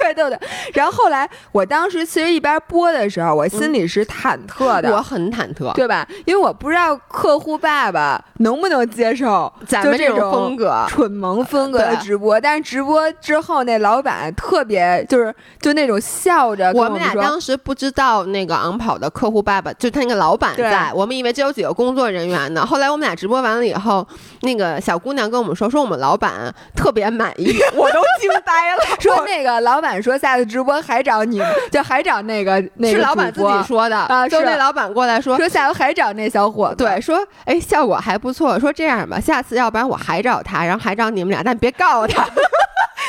[0.00, 0.38] 快逗他。
[0.74, 6.06] 然后后来我当时其实一边播的时候，我心里是忐忑的，我很忐忑，对吧？
[6.26, 10.84] 因为我不知道客户爸爸能不能接受咱们这种风格。
[10.88, 22.64] 蠢萌风格的直播，但是直播之后那老板特别就是就那种笑着跟我们俩当时不知道那个昂跑的客户爸爸，就他那个老板在，我们以为只有几个工作人员呢。
[22.64, 24.06] 后来我们俩直播完了以后，
[24.42, 26.32] 那个小姑娘跟我们说，说我们老板
[26.74, 28.82] 特别满意， 我都惊呆了。
[29.00, 35.36] 说那个老板说下次直播还找你们，就还找那个那个是老板自己说的啊就那老板过来说。
[35.36, 38.58] 说下回还找那小伙子，对，说哎，效果还不错。
[38.58, 42.26] 说这样吧，下次要不然我还找他，然后还找你们俩，但别告诉他。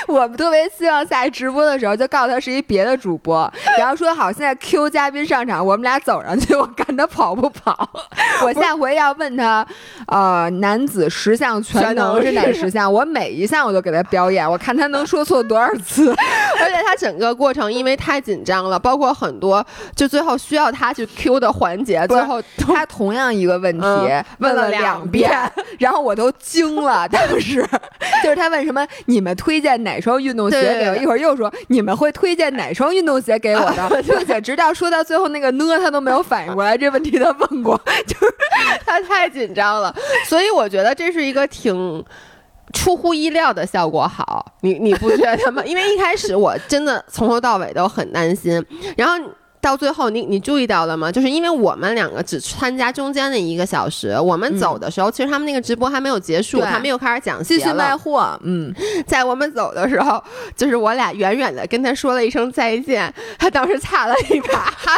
[0.07, 7.89] 我们特别希望下一直播的时候就告诉他是一别的主播， 然后说好现在 Q 嘉宾上场，我们俩走上去，我看他跑不跑。
[8.43, 9.65] 我下回要问他，
[10.07, 12.91] 呃，男子十项全能是哪十项？
[12.91, 16.13] 我每一项我都给他表演，我看他能说错多少次。
[16.59, 25.31] 而且他整个过程因为太紧张了，包括很多就最后需要他去 Q 的环节，最后他同样一个问题、嗯问了两遍
[25.79, 27.07] 然后我都惊了。
[27.07, 27.65] 当时
[28.23, 30.95] 就是他问什么，你们推荐哪双运动鞋给我？
[30.97, 38.33] 一会儿又说你们会推荐哪双运动鞋给我的，并且直到说到最后那个呢，他都没有反应过来这问题，他问过，就是
[38.85, 39.93] 他太紧张了，
[40.27, 42.03] 所以我觉得这是一个挺。
[42.71, 45.61] 出乎意料的效果好，你你不觉得吗？
[45.63, 48.65] 因为一开始我真的从头到尾都很担心，
[48.97, 49.13] 然后
[49.63, 51.09] 到最后你你注意到了吗？
[51.09, 58.75] 就是因为我们两个只参加中间的一个小时，我们走的时候，其实他们那个直播还没有结束，对还没有开始讲继续卖货，嗯，
[59.07, 60.21] 在我们走的时候，
[60.57, 64.93] 就是我俩远远的跟他说了一声再见，他当时擦了一把汗，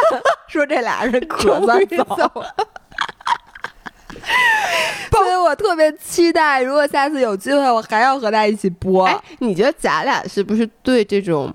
[0.48, 2.54] 说这俩人可 终于算走走了。
[5.12, 9.06] 所以我特别期待，如果下次有机会，我还要和他一起播。
[9.06, 11.54] 哎，你觉得咱俩是不是对这种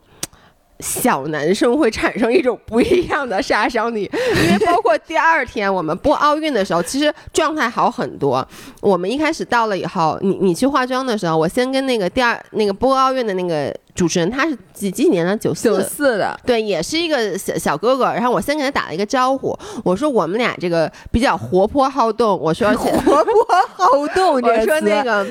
[0.82, 4.10] 小男生会产生一种不一样的杀伤力？
[4.46, 8.46] 因为包括第二天我们播奥运的时候，其实状态好很多。
[8.82, 15.38] 我们一开始到了以后，你你去化妆的时候，我先跟那个第二那个播奥运的那个主持人，他是几几年的？
[15.38, 16.17] 九四九四。
[16.17, 23.34] 的，对，也是一个小小哥哥，然后我先给他打了一个招呼，我说我们俩这个比较活泼好动，我说 而且活泼
[23.76, 25.26] 好动，这 我说那个。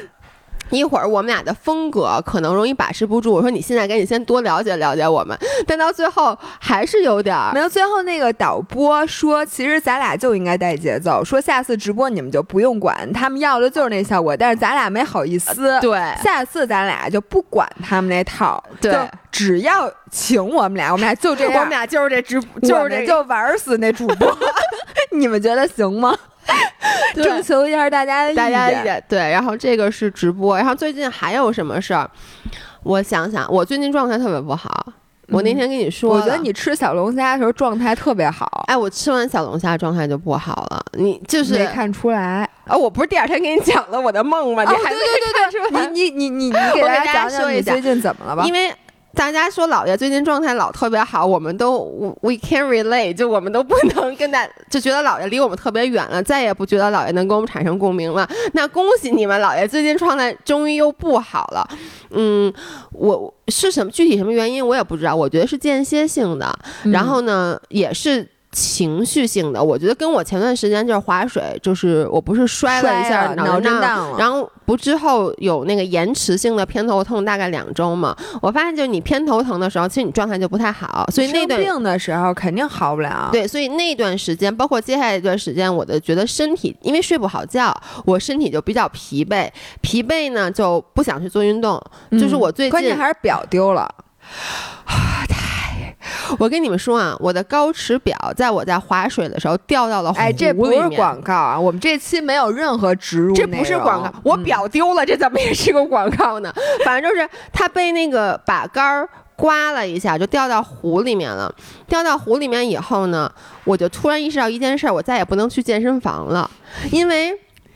[0.71, 3.33] 一会儿我们俩的风格可能容易把持不住。
[3.33, 15.79] 我说你现在赶紧先多了解了解我们，但到最后还是有点儿没有，最后那个导播说，其实咱俩就应该带节奏，说下次直播你们就不用管，他们要的就是那效果，但是咱俩没好意思。
[15.81, 18.95] 对下次咱俩就不管他们那套，对
[19.31, 24.37] 只要请我们俩，我们俩就这样， 我们俩就是这直，就就是这就玩死那主播，
[25.13, 26.17] 你们觉得行吗？
[27.15, 29.03] 对征求一下大家的意大家见。
[29.09, 29.19] 对。
[29.19, 32.09] 然后这个是直播，然后最近还有什么事儿？
[32.83, 34.93] 我想想，我最近状态特别不好。
[35.33, 38.65] 我那天跟你说了，我觉得你吃小龙虾的时候状态特别好。
[38.67, 42.77] 哎，我吃完小龙虾状态就不好了，你就是没看出来啊？
[42.77, 44.65] 我不是第二天给你讲了我的梦吗？
[44.65, 48.43] 你还对对对对，你你你你你给大家说一下最近怎么了吧？
[48.45, 48.75] 因为。
[49.15, 58.29] 大家说姥爷最近状态老特别好，我们都 we can relate，就我们都不能跟大就觉得姥爷离我们特别远了，再也不觉得姥爷能跟我们产生共鸣了。
[58.53, 61.69] 那恭喜你们，姥爷最近状态终于又不好了。
[62.11, 62.53] 嗯，
[62.93, 68.27] 我是什么具体什么原因我也不知道，我觉得是间歇性的，然后呢也是。
[68.53, 78.17] 情绪性的，我觉得跟我前段时间就是划水，就是我不是摔了一下脑震荡，然后不之后有那个延迟性的偏头痛，大概两周嘛。
[78.43, 83.29] 我发现就是你偏头疼的时候，其实你状态就不太好，所以那段病的时候肯定好不了。
[83.31, 87.73] 对，所以那段时间，包括接下来一段时间，我的觉得身体因为睡不好觉，
[88.05, 89.49] 我身体就比较疲惫，
[89.81, 91.81] 疲惫呢就不想去做运动。
[92.13, 93.89] 就是我最近关键还是表丢了。
[96.39, 100.29] 我跟你们说啊，我的高驰表在我在划水的时候掉到了湖里面。
[100.29, 103.35] 哎，这不是广告啊，我们这期没有任何植入。
[103.35, 106.53] 这不是广告，我表丢了，这怎么也是个广告呢？
[106.85, 111.53] 反正就是它被那个把杆儿刮了一下，就掉到湖里面了。
[111.89, 113.31] 掉到湖里面以后呢，
[113.65, 116.51] 我就突然意识到一件事，我再也不能去健身房了，
[116.91, 117.33] 因为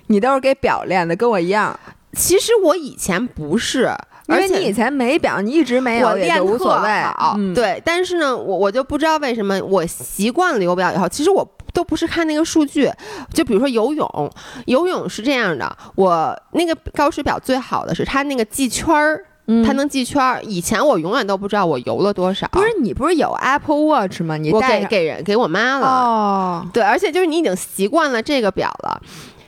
[0.08, 1.78] 你都是给表练的，跟我一样。
[2.14, 3.92] 其实我以前不是。
[4.26, 7.54] 因为你以前没表，你一直没有，我练无所谓。
[7.54, 12.90] 对，但是呢，我我就不知道为什么，我习惯了有表以后，其实我都不是看那个数据。
[13.34, 14.30] 就比如说游泳，
[14.64, 19.26] 游泳是这样的，我那个高水表最好的是它那个记圈儿，
[19.62, 20.42] 它能记圈儿。
[20.42, 22.48] 以前我永远都不知道我游了多少。
[22.50, 24.38] 不是你不是有 Apple Watch 吗？
[24.38, 25.86] 你给给人给我妈了。
[25.86, 29.02] 哦，对，而且就是你已经习惯了这个表了。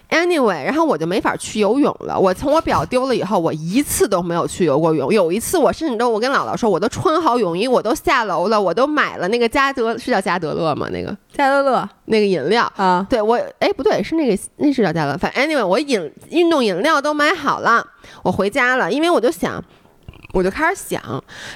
[0.08, 2.18] Anyway，然后我就没法去游泳了。
[2.18, 5.12] 我从我表丢了以后，我一次都没有去游过泳。
[5.12, 10.88] 有一次，我甚至都我跟姥姥说，我都穿好泳衣，我都下楼了，我都买了那个加德是叫加德乐吗？
[10.92, 15.18] 那个加德乐那个饮料啊，对我哎不对，是那个那是叫加德。
[15.18, 17.84] 反正 Anyway，我饮运动饮料都买好了，
[18.22, 19.62] 我回家了，因为我就想，
[20.32, 21.02] 我就开始想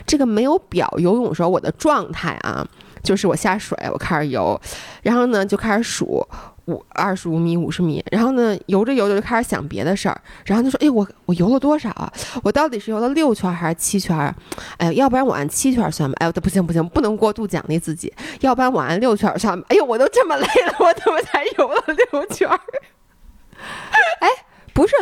[0.04, 2.66] 这个没有表游泳时候我的状态啊，
[3.02, 4.60] 就是我下水我开始游，
[5.02, 6.26] 然后呢就开始数。
[6.70, 12.12] 五二十五米，五十米，然后呢，游着游着就开始想别的事儿，然后就说：“哎，我我游了多少啊？
[12.42, 14.34] 我到底是游了六圈还是七圈？
[14.78, 16.16] 哎，要不然我按七圈算吧。
[16.20, 19.66] 哎，不行不行，不能过度奖励自己，要不然我按六圈算吧。
[19.70, 22.48] 哎呦，我都这么累了，我怎么才游了六圈？
[24.20, 24.28] 哎，
[24.72, 24.94] 不是。”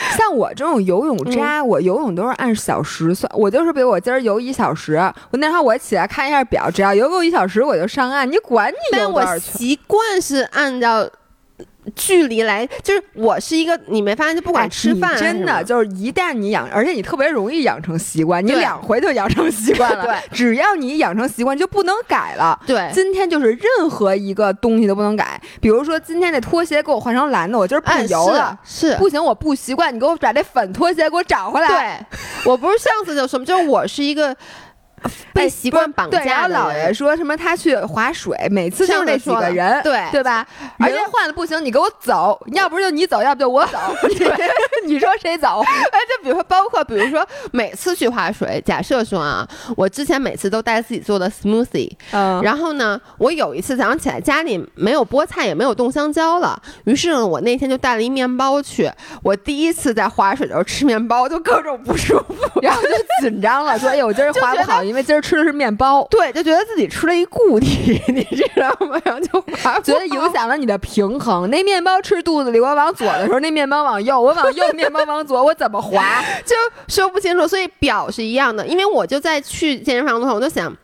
[0.16, 3.30] 像我这种游泳渣，我游泳都是按小时算。
[3.34, 4.96] 我就是比如我今儿游一小时，
[5.30, 8.30] 我那会儿我起来看一下表，只要游够一小时我就上岸。
[8.30, 9.40] 你管你游多少圈？
[9.40, 11.08] 习惯是按照。
[11.94, 20.04] 距离来就是我是一个，你没发现就不管吃饭，真的就是一旦你养，而且你特别容易养成习惯，你两回就养成习惯了。
[20.06, 22.58] 对，只要你养成习惯就不能改了。
[22.66, 31.68] 对，今天就是任何一个东西都不能改，比如说今天这拖鞋给我换成蓝的，我今儿不油了，是不行，我不习惯，你给我把这粉拖鞋给我找回来。
[31.68, 34.36] 对，我不是上次就什么，就是我是一个。
[35.32, 36.18] 被习惯绑架。
[36.18, 40.46] 对，然后姥爷说什么他去划水，每次就是那几个人，对对吧？
[40.78, 43.78] 而且换了不行，你给我走，要不就你走，要不就我走。
[44.86, 45.60] 你说谁走？
[45.64, 58.90] 哎，就比如说，包括比如说，每次去划水，假设说啊，我之前每次都带自己做的 smoothie，嗯，然后呢，我有一次早上起来家里没有菠菜，也没有冻香蕉了，于是呢，我那天就带了一面包去。
[59.22, 64.82] 我第一次在划水的时候吃面包，就各种不舒服，然后就紧张了，所以，我今儿划不好。
[64.88, 69.00] 因为今儿吃的是面包，对，就觉得自己吃了一固体， 你知道吗？
[69.04, 71.48] 然后就觉得影响了你的平衡。
[71.50, 76.54] 那面包吃肚子里，我往左的时候，那面包往右；我往右， 面包往左，我怎么滑 就
[76.88, 77.46] 说不清楚。
[77.46, 80.74] 所以表是一样的，因为我就在去健身房的时候，我就想，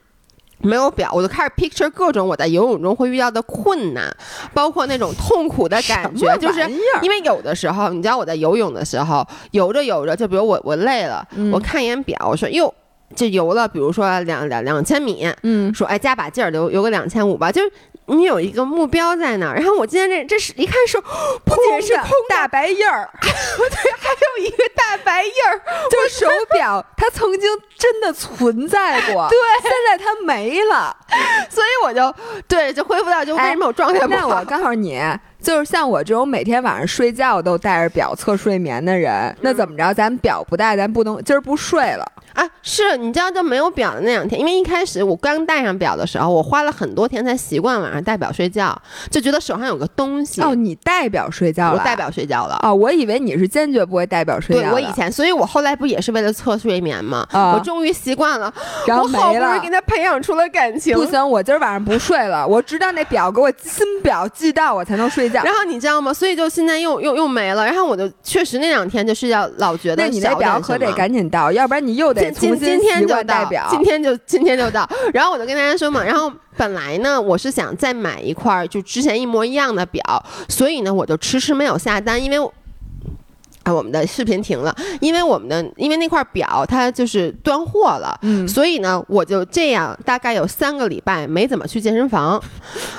[0.59, 4.15] 没有表，我就开始 picture 各种我在游泳中会遇到的困难，
[4.53, 6.61] 包括那种痛苦的感觉，就是
[7.03, 12.73] 因为有的时候，你知道我在游泳的时候，游着游着，就比如我我累了，我看一眼表，我说哟。
[13.15, 17.73] 就游了，比如说两两两千米，嗯，说哎加把劲儿游游个两千五吧，就是
[18.07, 19.55] 你有一个目标在那儿。
[19.57, 27.49] 然后我今天这这是一看是不仅是空大白印儿， 对，还有一个大白印儿，就是手表它曾经
[27.79, 30.95] 真的存在过， 对，现在它没了，
[31.49, 32.15] 所以我就
[32.49, 34.29] 对就恢复到就为什么我状态不好？
[34.29, 35.01] 那我告诉你。
[35.45, 39.93] 就是像我这种每天晚上睡觉都带着表测睡眠的人，那怎么着？
[39.93, 42.13] 咱表不带，咱不能今儿不睡了。
[42.33, 48.77] 啊，是你知道，就没有表的那两天，因为一开始我刚戴上表的时候，我花了很多天才习惯晚上戴表睡觉，
[49.09, 50.41] 就觉得手上有个东西。
[50.43, 51.79] 哦，你戴表睡觉了？
[51.79, 52.59] 我戴表睡觉了。
[52.63, 54.63] 哦，我以为你是坚决不会戴表睡觉。
[54.63, 57.25] 对，我以前，所以我后来不也是为了测睡眠吗？
[57.31, 58.53] 啊，我终于习惯了，
[58.87, 60.97] 然后我好不容易跟他培养出了感情。
[60.97, 65.47] 不行，我今儿晚上不睡了，我直到那表给我新表寄到，我才能睡觉。
[65.49, 66.13] 然后你知道吗？
[66.13, 67.65] 所以就现在又又又没了。
[67.65, 73.05] 然后我就确实那两天就睡觉老觉得，那你那表可得赶紧到，要不然你又得从今天。
[73.05, 80.03] 就代表今天就今天就到，然后我就跟大家说嘛，然后本来呢我是想再买一块就之前一模一样的表，
[80.49, 82.51] 所以呢我就迟迟没有下单，因为
[83.65, 92.41] 啊我们的视频停了，因为我们的因为那块表它就是断货了，嗯，所以呢我就这样大概有三个礼拜没怎么去健身房，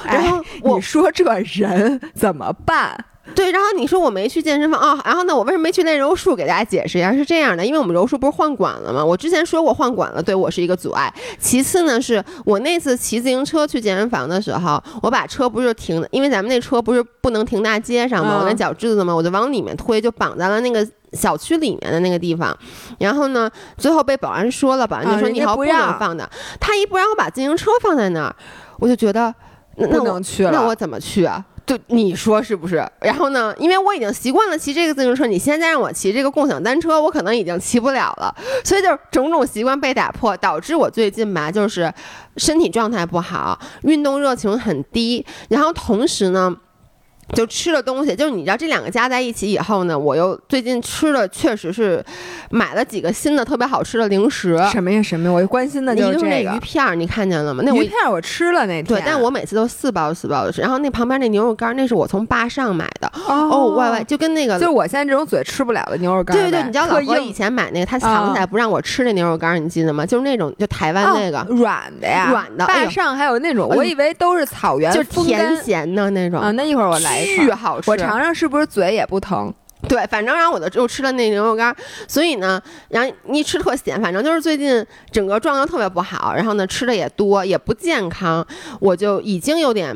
[0.03, 3.05] 然后你说这人怎么办？
[3.33, 6.35] 对，然后你说我没去健身房啊，然后呢，我为什么没去练柔术？
[6.35, 9.03] 给大家解释一下，是这样的，因为我们柔术不是换馆了吗？
[9.03, 11.11] 我之前说过换馆了，对我是一个阻碍。
[11.39, 18.37] 其次呢，是我那次骑自行车去健身房的时候，我把车不是停，因为咱们那车不是不能停大街上吗？
[18.41, 22.55] 我那脚趾子嘛，我就往里面推，就绑在了那个小区里面的那个地方。
[22.99, 26.29] 然后呢，最后被保安说了，保安就说你好不能放的。
[26.59, 28.35] 他一不让我把自行车放在那儿，
[28.79, 29.33] 我就觉得
[29.77, 31.43] 那不能去了，那我怎么去啊？
[31.65, 32.87] 就你说是不是？
[33.01, 33.53] 然后呢？
[33.57, 38.35] 因为我已经习惯了骑这个自行车，你现在让我骑这个共享单车，我可能已经骑不了了。
[38.63, 41.91] 所以就是种种习惯被打破，导致我最近吧，就是
[42.37, 45.25] 身体状态不好，运动热情很低。
[45.49, 46.55] 然后同时呢。
[47.33, 52.03] 就吃的东西，就是你知道这两个加在一起以后呢，我又最近吃的确实是
[52.49, 54.57] 买了几个新的特别好吃的零食。
[54.71, 55.33] 什么呀什么呀？
[55.33, 57.63] 我关心的就是这个鱼片，你看见了吗？
[57.65, 60.61] 那鱼片我吃了那天，对，但我每次都四包四包的吃。
[60.61, 63.11] 然后那旁边那牛肉干，那是我从坝上买的。
[63.27, 66.35] 哦，Y Y，就跟那个，就我现在这种嘴吃不了的牛肉干。
[66.37, 70.05] 对对对，你知道老哥以前买那个，他藏起来不让我吃那牛肉干，你记得吗？
[70.05, 72.65] 就是那种就台湾那个软的呀，软的。
[72.65, 76.51] 坝上还有那种，我以为都是草原，就甜咸的那种啊。
[76.51, 77.89] 那一会儿我来一巨好吃。
[77.89, 79.53] 我尝尝是不是嘴也不疼？
[79.87, 81.75] 对，反正然后我的又吃了那牛肉干，
[82.07, 88.43] 所以呢，然后一吃特咸，反正就是最近整个状况特别不好，然后呢吃的也多，也不健康，
[88.79, 89.95] 我就已经有点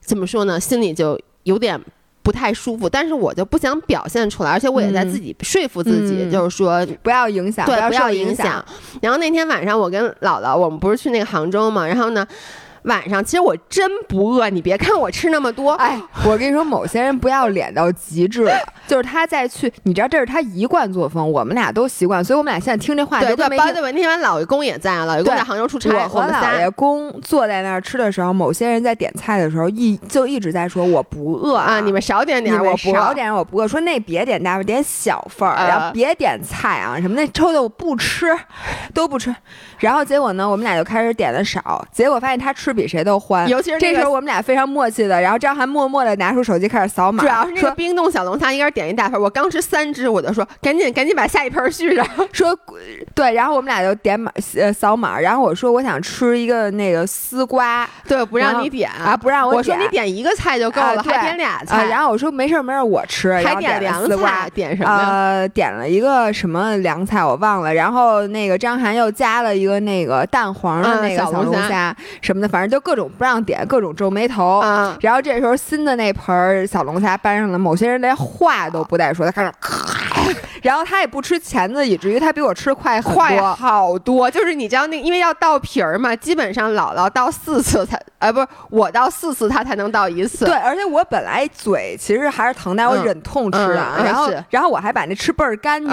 [0.00, 1.80] 怎么说呢，心里就有点
[2.22, 8.62] 不太舒服，但是我就不想表现出来，而且我也在自己说服自己，就是说不要影响，对，不要影响。
[9.00, 12.26] 然后那天晚上我跟姥姥，我们不是去那个杭州嘛，然后呢。
[12.84, 13.24] 晚上。
[13.24, 15.72] 其实我真不饿，你别看我吃那么多。
[15.80, 18.48] 哎，我跟你说，某些人不要脸到极致，
[18.86, 38.26] 就是他再去，你知道这是他一贯作风，我们俩都习惯，所以我们俩现在听这话对对，包对，那天晚老爷公也在啊，老爷公在杭州出差，我和老爷公坐在那儿吃的时候，某些人在点菜的时候一就一直在说我不饿啊，你们少点点，我不少点我不饿，说那别点大份，点小份儿，然后别点菜啊什么那臭豆腐不吃，
[38.94, 39.34] 都不吃。
[39.80, 43.48] 然后结果呢，我们俩就开始点的少，结果发现他吃比谁都欢。
[43.48, 47.22] 尤其是这时候我们俩非常默契的，然后张涵默默的拿出手机开始扫码。
[47.22, 52.06] 主要是那个冰冻小龙虾，一人点一大份，我刚吃三只，我就说赶紧赶紧把下一盆续上。
[52.32, 52.56] 说
[53.14, 59.54] 对，然后我们俩就点码呃扫码，然后我说我想吃一个那个丝瓜，对，不让你点啊，不让我。
[59.54, 61.86] 我说你点一个菜就够了，还点俩菜。
[61.86, 63.32] 然后我说没事没事，我吃。
[63.34, 64.90] 还点凉菜，点什么？
[64.90, 67.74] 呃，点了一个什么凉菜我忘了。
[67.74, 74.60] 然后那个张涵又加了一个那个蛋黄的那个小龙虾什么的，反正就各种不让点，各种皱眉头。
[75.00, 79.79] 然后这时候新的那盆小龙虾搬上了，某些人连话都不带说，他开始咔。
[80.62, 84.30] 然后他也不吃钳子，以至于他比我吃快很多，好多。
[84.30, 90.44] 就是你知道那，因为要倒皮儿嘛，基本上姥姥倒四次才， 呃，不是我倒四次，他才能倒一次。
[90.44, 93.74] 对，而且我本来嘴其实还是疼的，我忍痛吃的。
[94.04, 95.90] 然后，然后我还把那吃倍儿干净。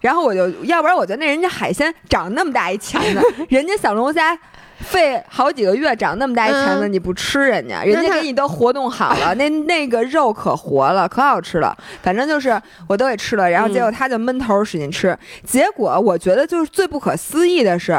[0.00, 4.38] 然后我就，要不然我觉得那人家海鲜长那么大一钳子， 人家小龙虾。
[4.80, 11.76] 费好几个月长那么大一钳子，你不吃人家，人家给你都活动好了， 那那个肉可活了，可好吃了。
[12.02, 17.92] 反正就是我都给吃了，然后结果他就闷头使劲吃，结果我觉得就是最不可思议的是，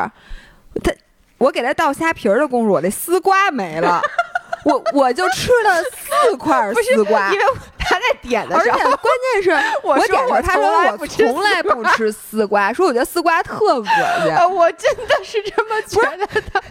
[0.84, 0.91] 他
[1.38, 4.02] 我给他倒虾皮儿的功夫，我那丝瓜没了。
[4.63, 7.45] 我我就吃了四块丝瓜，因为
[7.80, 10.63] 他在点的时候，而且关键是我点的，他说
[11.00, 14.56] 我从来不吃丝瓜，说我觉得丝瓜特恶心。
[14.56, 16.63] 我真的是这么觉得的，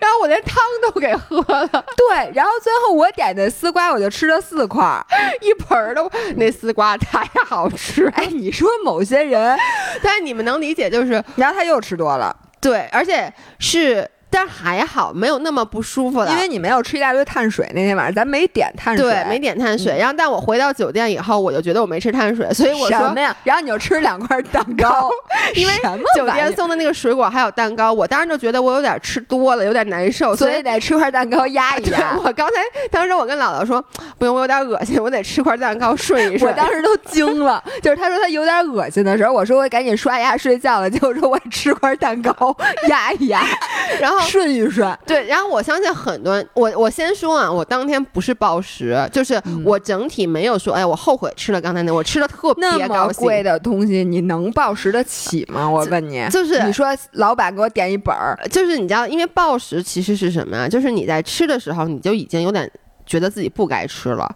[0.00, 1.84] 然后我连汤都给喝了。
[1.96, 4.84] 对，然后最后我点的丝瓜，我就吃了四块，
[5.40, 8.06] 一盆儿都那丝瓜太好吃。
[8.16, 9.56] 哎，你说某些人，
[10.02, 14.10] 但是你们能理解，就是然后他又吃多了，对，而且是。
[14.36, 17.66] 但还好没有那么不舒服了，因为你没有吃一大堆碳水。
[17.74, 19.96] 那天晚上咱没点碳水，对，没点碳水。
[19.98, 23.34] 然后，但我回到酒店以后，我就觉得我没吃碳水，所以我说什么呀？
[23.44, 25.08] 然后你就吃两块蛋糕，
[25.56, 25.72] 因为
[26.14, 32.14] 酒店送的那个水果还有蛋糕，我当时就觉得我有点吃多了，有点难受，所以得吃块蛋糕压一压。
[32.22, 32.54] 我刚才
[32.90, 33.82] 当时我跟姥姥说，
[34.18, 36.52] 不行，我有点恶心，我得吃块蛋糕顺一顺。
[36.52, 42.54] 我当时都惊了， 就是他说他有点恶心的时候，我说我赶紧刷牙睡觉了，结果说我吃块蛋糕
[42.88, 43.40] 压一压，
[43.98, 44.98] 然后顺一顺。
[45.06, 53.22] 对，然后我相信很多人，我我先说啊，我当天不是暴食，就是我整体没有说，哎，我后悔吃了刚才那，我吃了特别高兴。
[53.22, 55.68] 贵的东西你能暴食得起吗？
[55.68, 60.68] 我问你，就是你说老板给我点一本儿，就是你知道，因为暴食其实是什么呀？
[60.68, 62.70] 就是你在吃的时候，你就已经有点
[63.04, 64.28] 觉得自己不该吃了，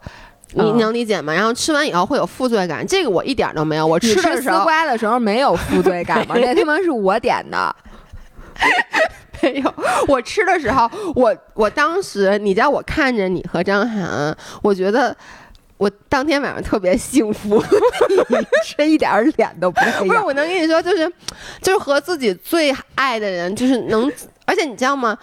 [0.55, 1.32] 你能理解吗？
[1.32, 3.86] 然后吃完以后会有负罪感，这个我一点都没有。
[3.86, 6.34] 我吃丝瓜的时候没有负罪感吗？
[6.41, 7.74] 那他妈是我点的。
[9.42, 9.74] 没有，
[10.06, 15.16] 我吃的时候，我我当时，你知道，我看着你和张涵，我觉得
[15.78, 17.62] 我当天晚上特别幸福，
[18.64, 21.11] 是一点脸都不不是，我能跟你说，就是
[21.62, 24.12] 就是和自己最爱的人，就是能，
[24.44, 25.16] 而且你知道吗？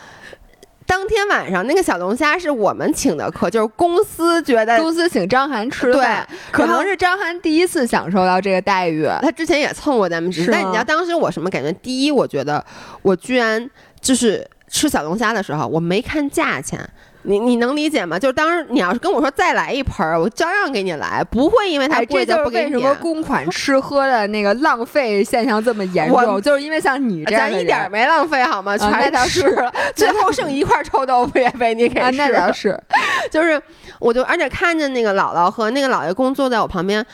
[0.87, 6.03] 当天晚上那个小龙虾是我们请的客，就是公司觉得公司请张涵吃，对，
[6.51, 11.71] 可能是张涵第一次享受到这个待遇，他之前也蹭过咱们吃，但你知道当时我什么感觉？
[11.73, 12.65] 第一，我觉得
[13.03, 13.69] 我居然。
[13.99, 16.79] 就是吃小龙虾的时候，我没看价钱，
[17.27, 18.17] 你你能理解吗？
[18.17, 22.75] 就是当时你要是跟我说再来一盆儿，我照样给你来，不会因为它贵就不给你。
[22.75, 26.41] 为什么公款吃喝的那个浪费现象这么严重？
[26.41, 28.77] 就是因为像你这样，咱一点没浪费好吗？
[28.77, 32.11] 全都吃了，最后剩一块臭豆腐也被你给吃了。
[32.11, 32.79] 那倒是，
[33.29, 33.61] 就是
[33.99, 37.05] 我就而且看见那个姥姥和那个姥爷公坐在我旁边。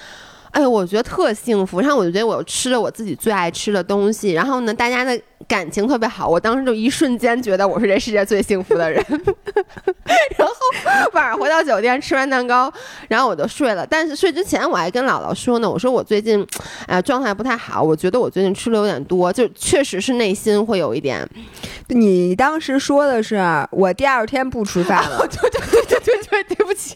[0.54, 9.04] 哎呦，我觉得特幸福，然后我就觉得我吃了我自己最爱吃的东西，然后呢，大家的感情特别好，我当时就一瞬间觉得我是这世界最幸福的人。
[10.38, 10.54] 然后
[11.14, 12.72] 晚上回到酒店吃完蛋糕，
[13.08, 13.86] 然后我就睡了。
[13.86, 16.46] 但是睡之前我还跟姥姥说呢，我说我最近
[16.86, 21.28] 哎状态不太好，我觉得我最近吃的有点多，就确实是内心会有一点。
[21.88, 23.42] 你当时说的是
[23.72, 26.96] 我第二天不吃饭了， 对对对对对对，对不起。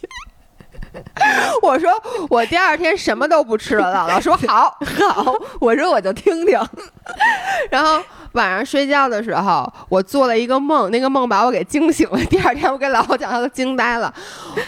[1.62, 1.91] 我说
[2.30, 4.78] 我第二天什么都不吃了，姥姥说好
[5.14, 6.60] 好，我说我就听听，
[7.72, 8.02] 然后。
[8.38, 12.17] 晚上睡觉的时候，我做了一个梦，那个梦把我给惊醒了。
[12.25, 14.13] 第二天我给姥姥讲，她都惊呆了。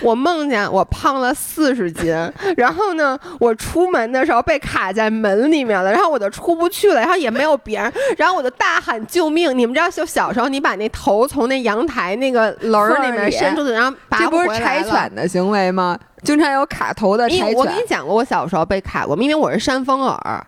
[0.01, 2.13] 我梦见我胖了四十斤，
[2.57, 9.55] 然后呢，我出门的时候被卡在门里面了，然后我就出不去了，然后也没有别人，然后我就大喊救命！
[9.57, 15.97] 你们知道，就小时候你把那头从那阳台那个轮里面伸出去，然后拔不回来这不是柴犬的行为吗？
[16.23, 17.53] 经常有卡头的柴犬。
[17.53, 20.47] 我跟你讲过，我小时候被卡过，因为我是山峰耳。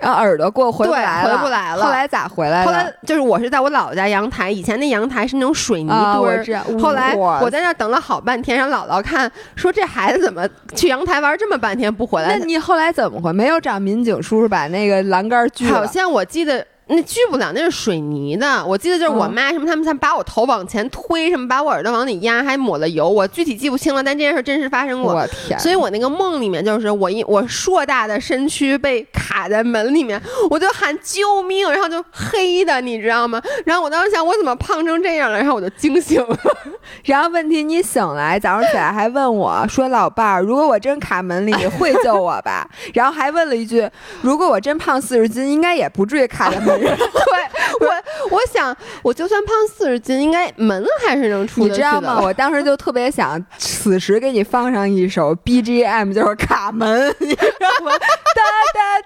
[0.00, 1.84] 然后耳朵过回不来了，回不来了。
[1.84, 6.78] 后来咋回来的后来就是我是在我姥姥家阳台，以前那阳台是那种水泥墩儿。
[6.78, 12.36] 后来我在那等了好半天，让姥姥看，说这孩子怎么去阳台玩这么半天不回来？
[12.36, 13.32] 那你后来怎么回？
[13.32, 15.78] 没有找民警叔叔把那个栏杆锯了？
[15.78, 16.66] 好像我记得。
[16.90, 18.64] 那锯不了，那是水泥的。
[18.66, 23.08] 我记得就是我妈什么，他们才把我头往前推，什么把我耳朵往里压，还抹了油。
[23.08, 25.14] 我具体记不清了，但这件事真实发生过。
[25.14, 25.58] 我天！
[25.58, 30.20] 所以我那个梦里面就是我一我硕大的身躯被卡在门里面，
[30.50, 33.40] 我就喊救命，然后就黑的，你知道吗？
[33.64, 35.38] 然后我当时想，我怎么胖成这样了？
[35.38, 36.36] 然后我就惊醒了。
[37.04, 43.88] 然后问题你醒来，早上起来还问我说：“老伴儿，如果我真卡门里，你会救我吧？” 然后还问了一句
[44.22, 47.88] ：“如果我真胖四十斤，应该也不至于卡在门。” 对我，
[48.30, 52.20] 我想，我就算胖四十斤，应该门还是能出你知道吗？
[52.22, 57.92] 我当时就特别想，此时给你放上一首 BGM，就是卡门，你知道吗？
[57.98, 58.42] 哒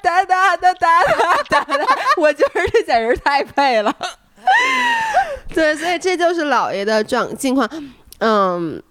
[0.03, 3.95] 哒哒哒哒哒哒哒，我觉得这简直太配了。
[5.55, 7.69] 对，所以这就是老爷的状境况。
[8.19, 8.83] 嗯。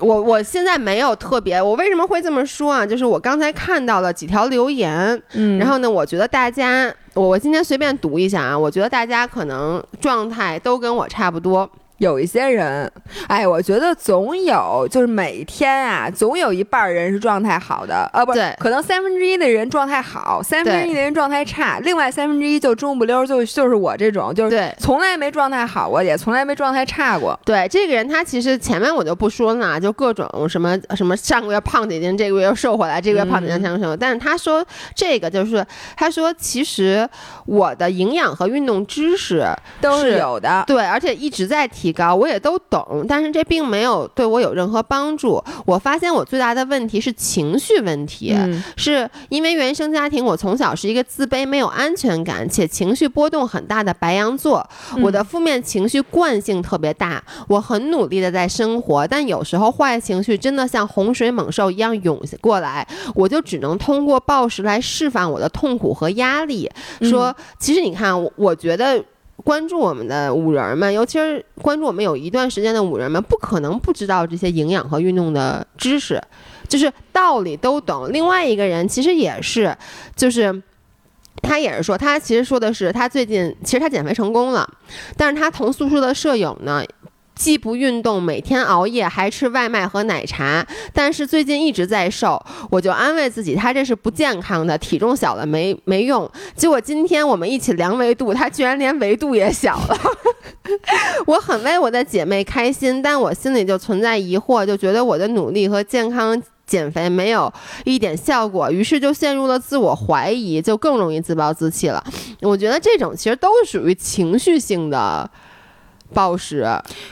[0.00, 2.84] 我我现在没有特别，我为什么会这么说啊？
[2.84, 11.70] 就是我刚才看到了几条留言，嗯，然后呢，我觉得大家，我我今天随便读一下啊，我觉得大家可能状态都跟我差不多。
[11.98, 12.90] 有一些人，
[13.28, 27.38] 哎，我觉得总有，就是每天啊，总有一半人是状态好的，啊，不是，可能三分之一的人状态好，三分之一的人状态差，另外三分之一就中不溜，就就是我这种，就是从来没状态好过，也从来没状态差过。
[27.44, 34.66] 对，这个人他其实前面我就不说了，就各种什么什么上个月胖几斤，这个月又瘦回来，这个月胖几斤，上个月但是他说
[34.96, 35.64] 这个就是，
[35.96, 37.08] 他说其实
[37.46, 39.46] 我的营养和运动知识
[39.80, 41.83] 都是有的，对，而且一直在提。
[41.84, 45.42] 提高，我也都懂，但是这并没有对我有任何帮助。
[45.66, 54.66] 我发现我最大的问题是情绪问题，嗯是因为原生家庭，我从小是一个自卑、没有安全感且情绪波动很大的白羊座，
[55.02, 57.22] 我的负面情绪惯性特别大。
[57.48, 66.70] 我很努力的在生活，但有时候坏情绪真的像洪水猛兽一样涌过来，我就只能通过暴食来释放我的痛苦和压力。
[67.02, 69.04] 说，其实你看，我我觉得。
[69.42, 76.22] 关注我们的五人儿们，尤其是关注我们有一段时间的五人们，不可能不知道这些营养和运动的知识，
[76.68, 78.12] 就是道理都懂。
[78.12, 79.76] 另外一个人其实也是，
[80.14, 80.62] 就是
[81.42, 84.68] 他也是说，他其实说的是他最近其实他减肥成功了，
[85.16, 86.84] 但是他同宿舍的舍友呢。
[87.34, 96.30] 既不运动，每天熬夜，还吃外卖和奶茶，但是最近一直在瘦，我就安慰自己，他这是不健康的，体重小了没没用。
[96.54, 99.98] 结果今天我们一起量维度，他居然连维度也小了。
[101.26, 107.52] 我很为我的姐妹开心，但我心里就存在疑惑，就觉得我的努力和健康减肥没有
[107.84, 112.02] 一点效果，于是就陷入了自我怀疑，就更容易自暴自弃了。
[112.40, 115.28] 我觉得这种其实都属于情绪性的
[116.14, 116.64] 暴食。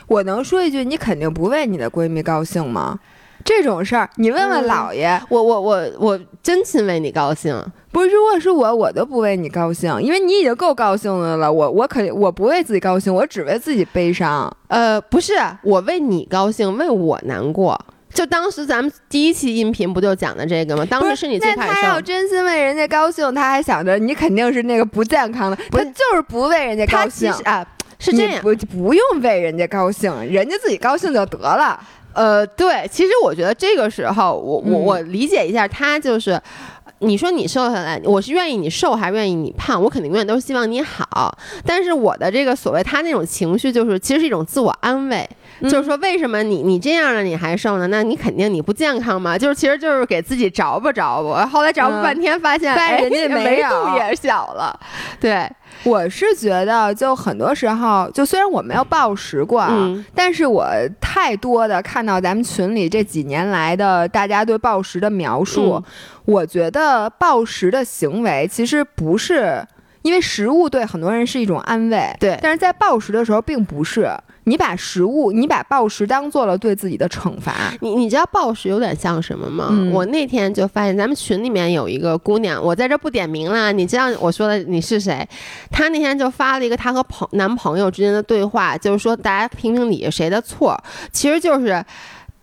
[0.07, 2.99] 我能说一句，你肯定不为你的闺蜜高兴吗？
[3.45, 5.21] 这种事儿，你问问嗯姥爷。
[5.29, 7.61] 我我我我真心为你高兴。
[7.91, 11.53] 不是，如果是我，我都不为你高兴，因为你已经够高兴的了。
[11.53, 14.49] 我我肯我不为自己高兴，我只为自己悲伤。
[14.69, 15.35] 呃，不是，
[15.65, 17.79] 我为你高兴，为我难过。
[18.15, 20.85] 就当时咱们第一期音频不就讲的这个吗？
[20.89, 27.33] 当时是你最那开他要真心为人家高兴，他还想着你肯定是那个不健康的，他就是不为人家高兴。
[27.45, 27.67] 啊
[28.03, 31.79] 是这样，你不不用为人家高兴，人家自己高兴就得了。
[32.13, 36.41] 呃，对，其实我觉得这个时候，我我嗯我理解一下，他就是。
[37.05, 39.83] 你说你瘦下来，我是愿意你瘦，还是愿意你胖？
[39.83, 41.37] 我肯定永远都是希望你好。
[41.67, 45.29] 但是我的这个所谓他那种情绪，就是其实是一种自我安慰，
[45.59, 47.89] 嗯就是说为什么你你这样了你还瘦呢？
[47.89, 49.37] 那你肯定你不健康嘛。
[49.37, 51.45] 就是其实就是给自己找吧找吧。
[51.45, 54.79] 后来找半天，发现哎人家没维有度也小了。
[55.19, 55.51] 对，
[55.85, 60.67] 我是觉得，就很多时候，就虽然我没有暴食过啊，嗯但是我
[61.01, 65.83] 太多的看到咱们群里这几年来的大家对暴食的描述，嗯
[66.25, 69.67] 我觉得暴食的行为其实不是。
[70.03, 74.11] 因为食物对很多人是一种安慰，对但是在暴食的时候并不是。
[74.45, 79.69] 你把食物，你把暴食当做了对自己的惩罚，你你知道暴食有点像什么吗？
[79.71, 85.25] 嗯我那天就发现咱们群里面有一个姑娘，我在这不点名啦，你知道我说的你是谁？
[85.71, 90.77] 她那天就发了一个她和朋男朋友之间的对话，就是说大家评评理谁的错，
[91.13, 91.81] 其实就是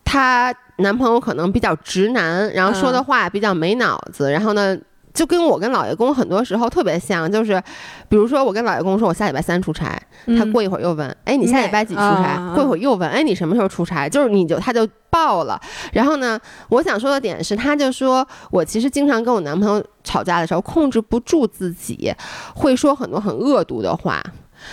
[0.05, 4.77] 她男朋友可能比较直男，然后说的话比较没脑子，然后呢。
[5.19, 7.61] 就跟我跟老爷公很多时候特别像，就是，
[8.07, 10.01] 比如说我跟老爷公说我下礼拜三出差，
[10.37, 12.37] 他过一会儿又问，哎，你下礼拜几出差？
[12.39, 14.07] 嗯过一会儿又问，哎，你什么时候出差？
[14.07, 15.59] 就是你就他就爆了。
[15.91, 16.39] 然后呢，
[16.69, 22.13] 我想说的点是，他就说我其实经常跟我男朋友吵架的时候，控制不住自己，
[22.55, 24.23] 会说很多很恶毒的话。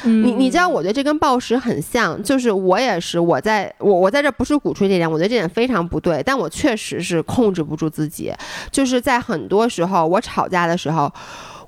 [0.03, 8.32] 你你知道，我觉得这跟暴食很像，就是我也是，我在我我在这不是鼓吹这点，我觉得这点非常不对，但我确实是控制不住自己，
[8.70, 11.12] 就是在很多时候我吵架的时候，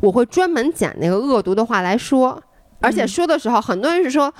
[0.01, 2.43] 我会专门捡那个恶毒的话来说，
[2.81, 4.33] 而且说的时候，很多人是说。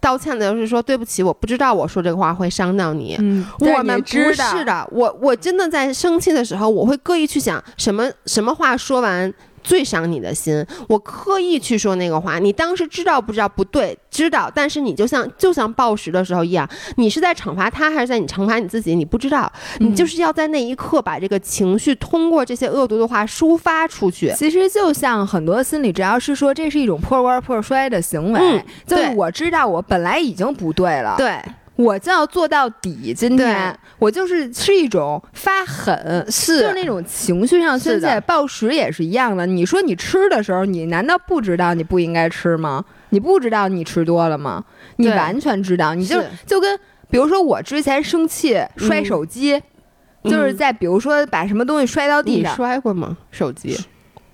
[0.00, 3.16] 道歉的就是说对不起，我不知道我说这个话会伤到你。
[3.20, 9.32] 嗯，我们不是的，我我真的在生气的时候，我会刻意去想什么什么话说完
[9.64, 12.38] 最伤你的心，我刻意去说那个话。
[12.38, 13.48] 你当时知道不知道？
[13.48, 18.94] 不对，知道，但是你就像就像暴食的时候一样，你是在惩罚他，还是在你惩罚你自己？
[18.94, 19.50] 你不知道，
[19.80, 24.32] 嗯你就是要在那一刻把这个情绪通过这些恶毒的话抒发出去。
[24.36, 31.40] 其实就像很多心理治疗师说，这是一种破罐破摔的行为，嗯就是我知道我本来已经不对了，对，
[31.76, 33.12] 我就要做到底。
[33.12, 38.20] 今天我就是是一种发狠，是就是那种情绪上宣泄。
[38.20, 42.84] 暴食也是一样的，你说你吃的时候，你难道不知道你不应该吃吗？
[43.10, 44.64] 你不知道你吃多了吗？
[44.96, 46.78] 你完全知道，你就就跟
[47.10, 49.62] 比如说我之前生气摔嗯手机。
[50.24, 53.14] 就是嗯在比如说把什么东西摔到地你上，摔过吗？
[53.30, 53.78] 手机？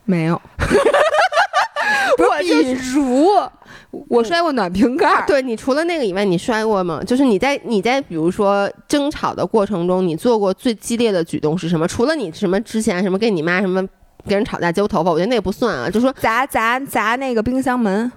[0.05, 0.41] 没有，
[2.16, 3.28] 不是比如
[4.09, 7.03] 我摔过暖瓶盖儿，对你除了那个以外，你摔过吗？
[7.05, 11.88] 就是你在你在比如说争吵的过程中，你做过最激烈的举动是什么？
[11.88, 13.80] 除了你什么之前什么跟你妈什么
[14.26, 15.91] 跟人吵架揪头发，我觉得那也不算啊。
[15.91, 18.11] 就说砸砸砸那个冰箱门，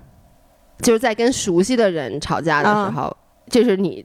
[0.81, 3.15] 就是在跟熟悉的人吵架的时候，
[3.49, 4.03] 这是你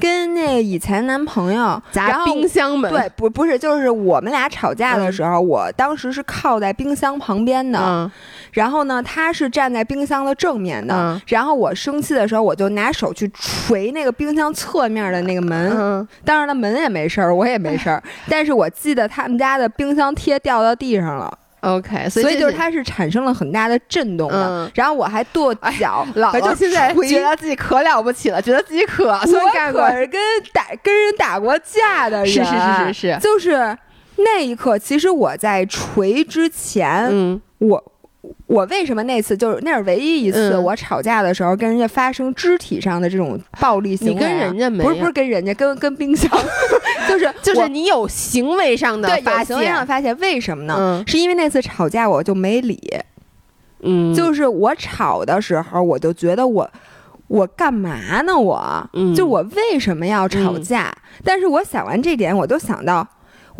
[0.00, 8.10] 跟那个以前男朋友，砸冰箱门，对，不不是，就是我们俩吵架的时候，我当时是靠在冰箱旁边的，嗯。
[8.52, 11.20] 然后呢，他是站在冰箱的正面的，嗯。
[11.28, 24.70] 然后我生气的时候，我就拿手去捶那个冰箱侧面的那个门，嗯，当然了，门也没事儿，我也没事儿， 但是我记得他们家的冰箱贴掉到地上了，OK，所以所以就是它是产生了很大的震动的，嗯。
[24.74, 30.20] 然后我还跺脚，姥姥就现在捶觉得自己可了不起了，觉得自己可我算干过可，是跟
[30.52, 33.76] 打跟人打过架的人，是是是是是，就是
[34.16, 37.40] 那一刻，其实我在锤之前，嗯。
[37.58, 37.89] 我
[38.46, 46.30] 我为什么那次就是那是唯一一次嗯我吵架的时候跟人家发生肢体上的这种暴力行为、啊，你跟人家没不是不是跟人家跟跟冰箱，
[47.08, 50.76] 就是 就是你有行为上的对发有行为上的，发现，为什么呢？
[50.78, 52.78] 嗯是因为那次吵架我就没理，
[53.82, 56.70] 嗯，就是我吵的时候我就觉得我。
[57.28, 58.36] 我干嘛呢？
[58.36, 60.92] 我，嗯就我为什么要吵架？
[61.22, 63.06] 但是我想完这点，我都想到，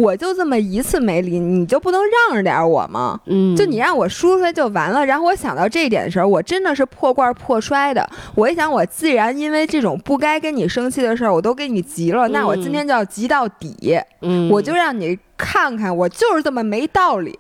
[0.01, 3.20] 我就这么一次没理，你就不能让着点我吗？
[3.26, 5.05] 嗯，就你让我说出来就完了。
[5.05, 8.09] 然后我想到这一点的时候，我真的是破罐破摔的。
[8.34, 17.36] 我一想，我既然因为这种不该跟你生气的事儿，我都跟你急了，那我今天就要急到底，嗯，我就让你看看，我就是这么没道理。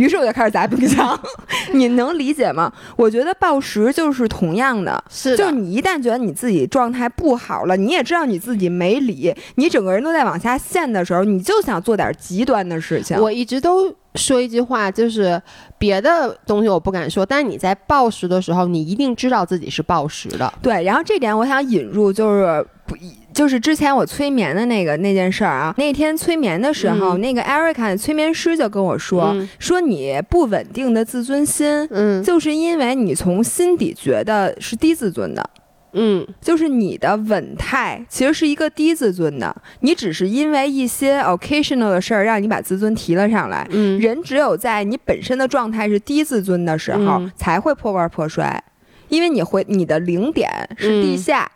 [0.00, 1.18] 于是我就开始砸冰箱，
[1.72, 2.72] 你能理解吗？
[2.96, 13.18] 我觉得暴食就是同样的，是的就你一旦觉得你自己状态不好了，你也知道你自己没理，你整个人都在往下陷的时候，你就想做点极端的事情。
[13.20, 15.40] 我一直都说一句话，就是
[15.78, 20.52] 别的东西我不敢说，但是你在暴食的时候，你一定知道自己是暴食的。
[20.60, 22.96] 对，然后这点我想引入，就是不，
[23.32, 25.74] 就是之前我催眠的那个那件事儿啊。
[25.78, 35.50] 那天催眠的时候，嗯那个 Erica 的催眠师就跟我说，嗯说你不稳定的自尊心，嗯就是因为你从心底觉得是低自尊的。
[35.92, 43.66] 嗯就是你的稳态其实是一个低自尊的，你只是因为一些 occasional 的事儿让你把自尊提了上来。
[43.70, 48.62] 嗯，人只有在你本身的状态是低自尊的时候，嗯才会破罐破摔，
[49.08, 51.50] 因为你会你的零点是地下，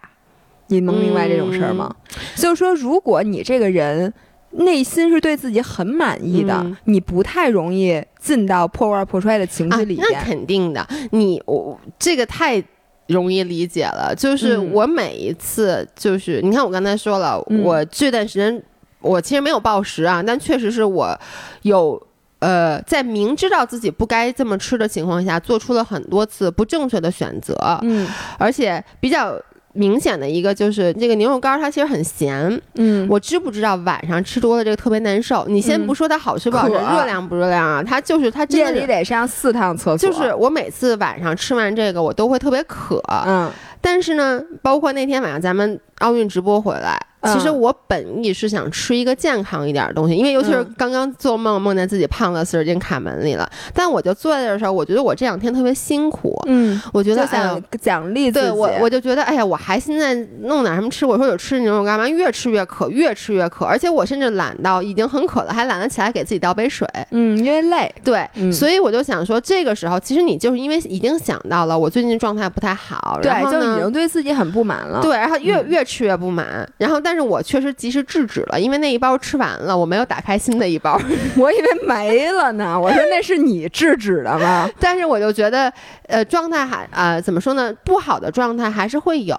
[0.68, 1.94] 你能明白这种事儿吗？
[1.98, 4.12] 嗯就是说，如果你这个人
[4.50, 10.08] 内心是对自己很满意的，嗯你不太容易进到破罐破摔的情啊绪里，边。
[10.12, 12.62] 那肯定的，你我这个太。
[13.06, 14.70] 容易理解了，就是嗯。
[14.72, 17.62] 我每一次，就是、你看我刚才说了，嗯。
[17.62, 18.62] 我这段时间
[19.00, 21.18] 我其实没有暴食啊，但确实是我
[21.62, 22.00] 有
[22.38, 28.06] 呃，在明知道自己不该这么吃的情况下，做出了很多次不正确的选择，嗯。
[28.38, 29.38] 而且比较
[29.74, 35.44] 明显的一个就是这个牛肉干儿它其实很咸，嗯，我知不知道晚上吃多了这个特别难受？
[35.48, 38.86] 你先嗯不说它好吃不好吃，渴热量不热量啊，它就是它真夜里。
[38.86, 43.02] 得上四趟厕所，就是我每次晚上吃完这个，我都会特别渴。
[43.26, 43.50] 嗯
[43.80, 53.48] 但是呢，包括那天晚上咱们奥运直播回来，嗯其实我本意是想吃一个健康一点的东西，因为尤其是嗯刚刚做梦梦见自己胖到四十斤卡门里了。
[53.72, 58.46] 但我就坐在这儿的时候，我觉得我这两天特别辛苦，嗯，我觉得想奖励自己。
[58.46, 61.06] 对我，我就觉得，哎呀，我还现在弄点什么吃？
[61.06, 62.08] 我说有吃牛肉干嘛？
[62.08, 66.88] 越吃越渴，越吃越渴，而且我甚至懒到已经很渴了，还懒得起来给自己倒杯水。
[67.10, 75.00] 嗯，因为累，对，嗯所以我就想说，这个时候其实你就是因为已经想到了我最近状态不太好，然对，后就已经对自己很不满了。
[75.00, 81.00] 对，然后越嗯越吃越不满，然后但是我确实及时制止了，因为那一包吃完了，我没有打开新的一包，
[81.36, 84.68] 我以为没了呢，我说那是你制止的吗？
[84.78, 85.72] 但是我就觉得，
[86.08, 89.36] 呃，状态还呃怎么说呢，不好的状态还是会有。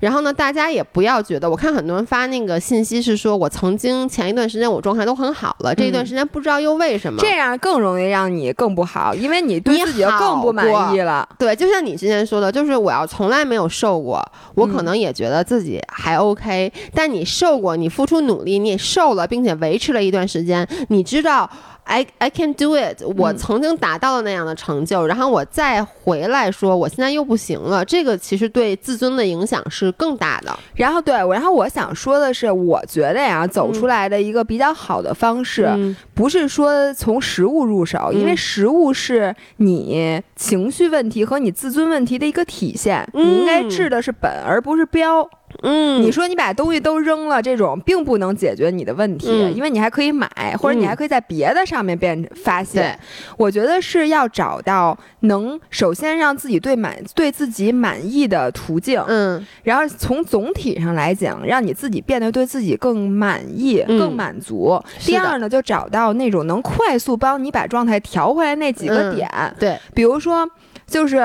[0.00, 7.20] 然后呢，大家也不要觉得，我看很多人发那个信息是说我曾经前一段时间我状态都很好了，这一段时间不知道又为什么。
[7.20, 11.28] 这样更容易让你更不好，因为你对自己更不满意了。
[11.38, 21.50] 对，就像你之前说的，就是我要从来没有瘦过，我可嗯能也觉得自己还 OK、但你瘦过，你付出努力，你也瘦了，并且维持了一段时间，你知道。
[21.82, 30.56] I I can do it，我嗯曾经达到了那样的成就，然后我再回来说我现在又不行了，这个其实对自尊的影响是更大的。
[30.74, 45.28] 然后对我，然后我想说的是，我觉得呀，走出来的一个比较好的方式，嗯不是说从食物入手，因为嗯食物是你情绪问题和你自尊问题的一个体现，你应该嗯治的是本，而不是标。
[45.62, 46.02] 嗯。
[46.02, 49.54] 你说你把东西都扔了，这种并不能解决你的问题，嗯。
[49.54, 50.28] 因为你还可以买，
[50.58, 52.98] 或者你嗯还可以在别的上面变发现。
[52.98, 53.34] 对。
[53.36, 59.46] 我觉得是要找到能首先让自己对满对自己满意的途径，嗯。
[59.62, 63.98] 然后从总体上来讲，让你自己变得对自己更满意、嗯。
[63.98, 64.82] 更满足。
[65.00, 69.14] 第二呢，就找到那种能快速帮你把状态调回来那几个嗯。
[69.14, 70.48] 点，对，比如说
[70.86, 71.18] 就是。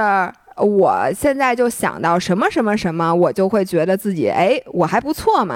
[0.57, 5.55] 我现在就想到什么什么什么，我就会觉得自己哎，我还不错嘛。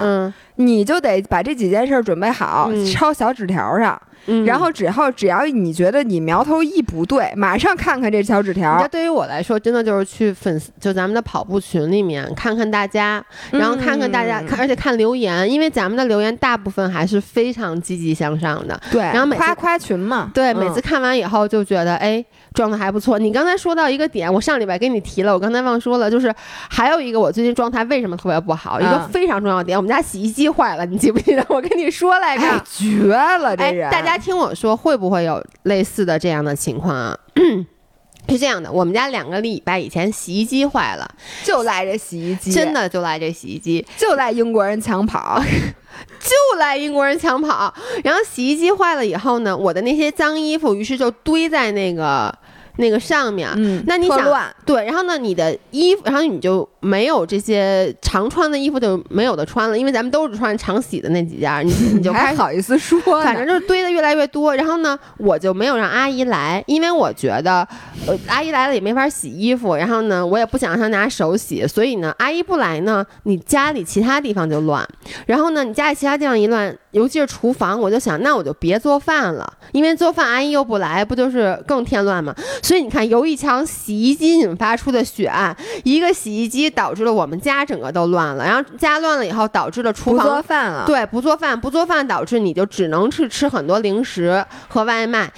[0.60, 2.86] 你就得把这几件事儿准备好，嗯。
[2.86, 18.80] 抄小纸条上，嗯，然后只后只要你觉得你苗头一不对，马上看看这小纸条那，对于我来说，真的就是去粉丝，就咱们的跑步群里面看看大家，然后看看大家，嗯看而且看留言，因为咱们的留言大部分还是非常积极向上的。
[18.92, 20.58] 对，然后每次夸夸群嘛，对，嗯。
[20.58, 23.18] 每次看完以后就觉得，哎，状态还不错。
[23.18, 26.34] 你刚才说到一个点，我上礼拜跟你提了，我刚才忘说了，就是
[26.70, 32.44] 还有一个我最近状态为什么特别不好，一个啊非常重要的点，我们家洗衣机坏了，你记不记得 我跟你说来着？
[32.44, 37.18] 哎，绝了，这哎人，，大家听我说，会不会有类似的这样的情况啊？
[38.30, 41.10] 是这样的，我们家两个礼拜以前洗衣机坏了，
[41.44, 45.42] 就赖这洗衣机，真的就赖这洗衣机，就赖英国人抢跑，
[46.22, 47.74] 就赖英国人抢跑。
[48.04, 52.32] 然后洗衣机坏了以后呢，我的那些脏衣服于是就堆在那个
[52.78, 53.50] 那个上面。
[53.56, 64.56] 嗯那你想，对，然后呢，你的衣服，然后你就没有这些常穿的衣服就没有的穿了，因为咱们都是穿常洗的那几件，你你就开始 还好意思说，反正就是堆的越来越多。
[64.56, 67.68] 然后呢，我就没有让阿姨来，因为我觉得，
[68.08, 69.76] 呃，阿姨来了也没法洗衣服。
[69.76, 74.88] 然后呢，我也不想让她拿手洗，所以呢，阿姨不来呢，你家里其他地方就乱。
[75.26, 82.34] 然后呢，你家里其他地方一乱，尤其是厨房，我就想，那我就别做饭了，因为做饭阿姨又不来，不就是更添乱吗？
[82.62, 95.32] 所以你看，由一墙洗衣机引发出的血案，一个洗衣机导致了我们家整个都乱了，然后家乱了以后，导致了厨不房做饭了，对，不做饭，不做饭导致你就只能去吃很多零食和外卖。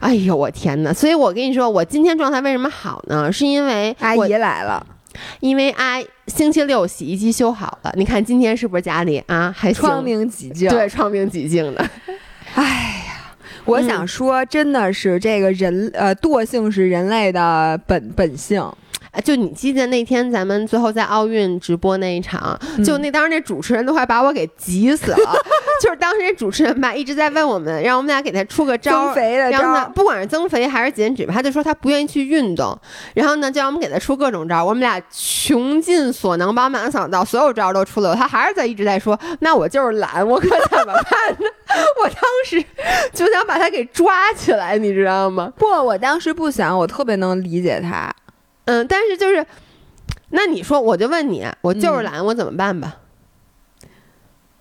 [0.00, 0.92] 哎呦，我天哪！
[0.92, 3.32] 所以我跟你说，我今天状态为什么好呢？
[3.32, 4.86] 是因为阿姨来了，
[5.40, 7.92] 因为阿星期六洗衣机修好了。
[7.96, 11.84] 你看今天是不是家里啊还窗明几净，对，窗明几净的。
[12.54, 12.62] 哎
[13.08, 18.64] 呀，我想说，真的是这个人呃，惰性是人类的本本性。
[19.12, 25.18] 哎就你记得那天咱们最后在奥运直播那一场，嗯就那当时那主持人都快把我给急死了。
[25.80, 32.76] 就是当时那主持人吧一直在问我们，让我们俩给他出个招儿增肥的然后呢，不管是增肥还是减脂吧，他就说他不愿意去运动，
[33.14, 34.64] 然后呢，就让我们给他出各种招儿。
[34.64, 41.46] 我们俩穷尽所能，把我们俩想到所有招儿都出了，他还是在一直在说，那我就是懒，我可怎么办呢？
[42.02, 42.60] 我当时
[43.12, 45.52] 就想把他给抓起来，你知道吗？
[45.56, 48.12] 不，我当时不想，我特别能理解他。
[48.68, 49.46] 嗯，但是就是，
[50.28, 52.96] 那你说，我就问你，我就是嗯懒，我怎么办吧？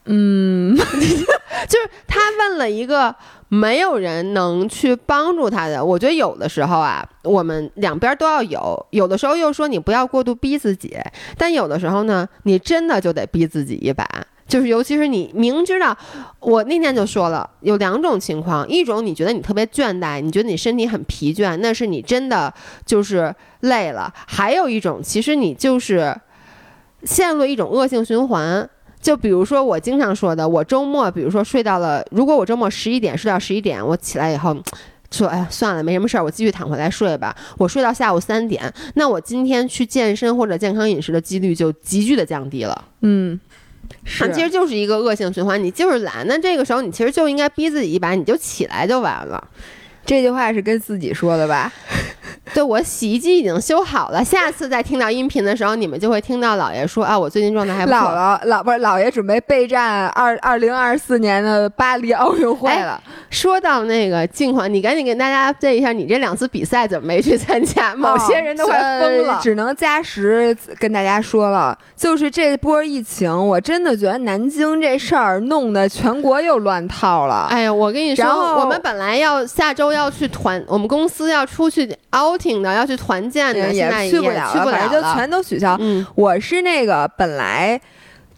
[0.06, 0.74] 嗯，
[1.68, 3.14] 就是他问了一个
[3.50, 10.98] 没有人能去帮助他的，我觉得有的时候啊，我们两边都要有，有的时候又说你不要过度逼自己，
[11.38, 14.08] 但有的时候呢，你真的就得逼自己一把。
[14.48, 15.96] 就是，尤其是你明知道，
[16.40, 22.54] 我那天就说了，有两种情况，一种你觉得你特别倦怠，你觉得你身体很疲倦，那是你真的
[22.86, 26.16] 就是累了；还有一种，其实你就是
[27.04, 28.70] 陷入一种恶性循环。
[29.02, 34.56] 就比如说我经常说的，我周末比如说睡到了，如果我周末十一点睡到十一点，我起来以后。
[35.10, 37.34] 说哎呀，算了，没什么事儿，我继续躺回来睡吧。
[37.58, 42.84] 我睡到下午三点，那我今天去健身或者健康饮食的几率就急剧的降低了。
[43.04, 43.40] 嗯，
[44.06, 49.48] 其实就是一个恶性循环，你就是懒，那这个时候你其实就应该逼自己一把，你就起来就完了。
[50.06, 51.72] 这句话是跟自己说的吧？
[52.54, 58.00] 对我洗衣机已经修好了，下次再听到音频的时候，你们就会听到姥爷说啊，我最近状态还不错。
[58.00, 63.02] 姥姥老不是姥爷准备备战二二零二四年的巴黎奥运会了。
[63.30, 67.94] 说到那个近况，你赶紧给大家 update 一下，你这两次比赛怎么没去参加？
[67.98, 69.40] 某些人都快疯了呃。
[69.42, 77.48] 只能加时跟大家说了，就是这波疫情，我真的觉得南京这事儿弄得全国又乱套了。
[77.50, 78.26] 哎呀，我跟你说，
[78.60, 81.94] 我们本来要下周要去团，我们公司要出去
[82.38, 85.76] outing 的，要去团建的，现在也去不了去不反正就全都取消。
[85.80, 87.80] 嗯，我是那个本来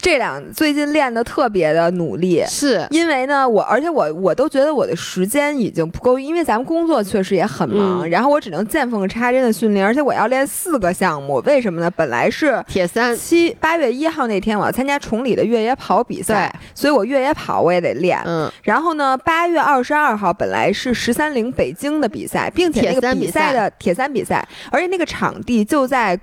[0.01, 2.43] 这两最近练的特别的努力。
[2.47, 2.87] 是。
[2.89, 8.09] 因为呢，我而且我我都觉得我的时间已经不够，因为咱们工作确实也很忙，嗯。
[8.09, 11.91] 然后我只能见缝插针的训练，而且我要练四个项目，为什么呢？
[11.91, 18.19] 本来是铁三，七八月一号那天我要参加崇礼的越野跑比赛，所以我越野跑我也得练。
[18.25, 26.17] 嗯，然后呢，八月二十二号本来是十三陵北京的比赛，并且那个比赛的铁三比赛，而且那个场地就在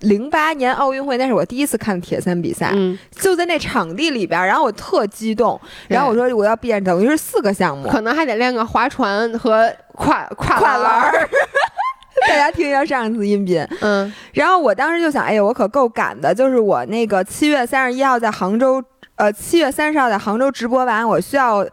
[0.00, 11.12] 零八年奥运会，那是我第一次看铁三比赛，嗯，就在那场地里边儿，然后我特激动，然后我说我要变，等于是四个项目，可能还得练个划船和跨跨跨栏。
[12.28, 18.82] 大家听一下上一次音频，嗯，然后我当时就想，哎呀，我可够赶的，就是我那个七月三十一号在杭州，
[19.16, 21.64] 呃，七月三十号在杭州直播完，我需要